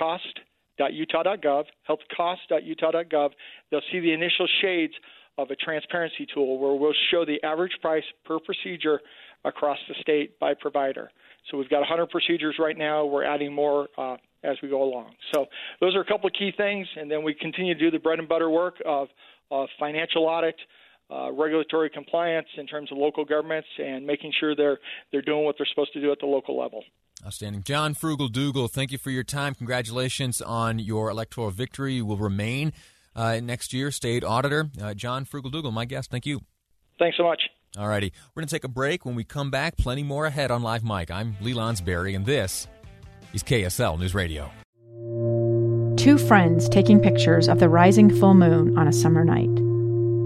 healthcost.utah.gov, 0.00 1.64
healthcost.utah.gov, 1.88 3.30
they'll 3.70 3.82
see 3.92 4.00
the 4.00 4.12
initial 4.12 4.48
shades 4.62 4.94
of 5.36 5.50
a 5.50 5.56
transparency 5.56 6.26
tool 6.32 6.58
where 6.58 6.74
we'll 6.74 6.94
show 7.10 7.26
the 7.26 7.42
average 7.42 7.72
price 7.82 8.04
per 8.24 8.38
procedure 8.38 9.00
across 9.44 9.78
the 9.88 9.94
state 10.00 10.38
by 10.38 10.54
provider. 10.54 11.10
So 11.50 11.58
we've 11.58 11.68
got 11.68 11.80
100 11.80 12.08
procedures 12.08 12.56
right 12.58 12.78
now. 12.78 13.04
We're 13.04 13.24
adding 13.24 13.52
more 13.52 13.88
uh, 13.98 14.16
as 14.42 14.56
we 14.62 14.70
go 14.70 14.82
along. 14.82 15.14
So 15.34 15.46
those 15.80 15.94
are 15.94 16.00
a 16.00 16.06
couple 16.06 16.28
of 16.28 16.32
key 16.32 16.52
things, 16.56 16.86
and 16.96 17.10
then 17.10 17.22
we 17.22 17.34
continue 17.34 17.74
to 17.74 17.80
do 17.80 17.90
the 17.90 17.98
bread 17.98 18.18
and 18.18 18.28
butter 18.28 18.48
work 18.48 18.76
of, 18.86 19.08
of 19.50 19.68
financial 19.78 20.24
audit, 20.24 20.56
uh, 21.12 21.32
regulatory 21.32 21.90
compliance 21.90 22.46
in 22.56 22.66
terms 22.66 22.90
of 22.90 22.98
local 22.98 23.24
governments, 23.24 23.68
and 23.78 24.06
making 24.06 24.32
sure 24.38 24.56
they're 24.56 24.78
they're 25.10 25.22
doing 25.22 25.44
what 25.44 25.56
they're 25.58 25.66
supposed 25.66 25.92
to 25.92 26.00
do 26.00 26.10
at 26.12 26.18
the 26.20 26.26
local 26.26 26.58
level. 26.58 26.82
Outstanding. 27.24 27.62
John 27.62 27.94
Frugal 27.94 28.28
Dougall, 28.28 28.66
thank 28.66 28.90
you 28.90 28.98
for 28.98 29.10
your 29.10 29.22
time. 29.22 29.54
Congratulations 29.54 30.40
on 30.40 30.78
your 30.78 31.08
electoral 31.08 31.50
victory. 31.50 31.94
You 31.94 32.06
will 32.06 32.16
remain 32.16 32.72
uh, 33.14 33.38
next 33.40 33.72
year 33.72 33.90
state 33.90 34.24
auditor. 34.24 34.70
Uh, 34.80 34.94
John 34.94 35.24
Frugal 35.24 35.50
Dougall, 35.50 35.70
my 35.70 35.84
guest. 35.84 36.10
Thank 36.10 36.26
you. 36.26 36.40
Thanks 36.98 37.16
so 37.16 37.24
much. 37.24 37.42
All 37.78 37.88
righty. 37.88 38.12
We're 38.34 38.40
going 38.40 38.48
to 38.48 38.54
take 38.54 38.64
a 38.64 38.68
break. 38.68 39.06
When 39.06 39.14
we 39.14 39.24
come 39.24 39.50
back, 39.50 39.76
plenty 39.76 40.02
more 40.02 40.26
ahead 40.26 40.50
on 40.50 40.62
Live 40.62 40.82
Mike. 40.84 41.10
I'm 41.10 41.36
Lee 41.40 41.54
Lonsberry, 41.54 42.14
and 42.14 42.26
this 42.26 42.66
is 43.32 43.42
KSL 43.42 43.98
News 43.98 44.14
Radio. 44.14 44.50
Two 45.96 46.18
friends 46.18 46.68
taking 46.68 47.00
pictures 47.00 47.48
of 47.48 47.60
the 47.60 47.68
rising 47.68 48.10
full 48.18 48.34
moon 48.34 48.76
on 48.76 48.88
a 48.88 48.92
summer 48.92 49.24
night. 49.24 49.61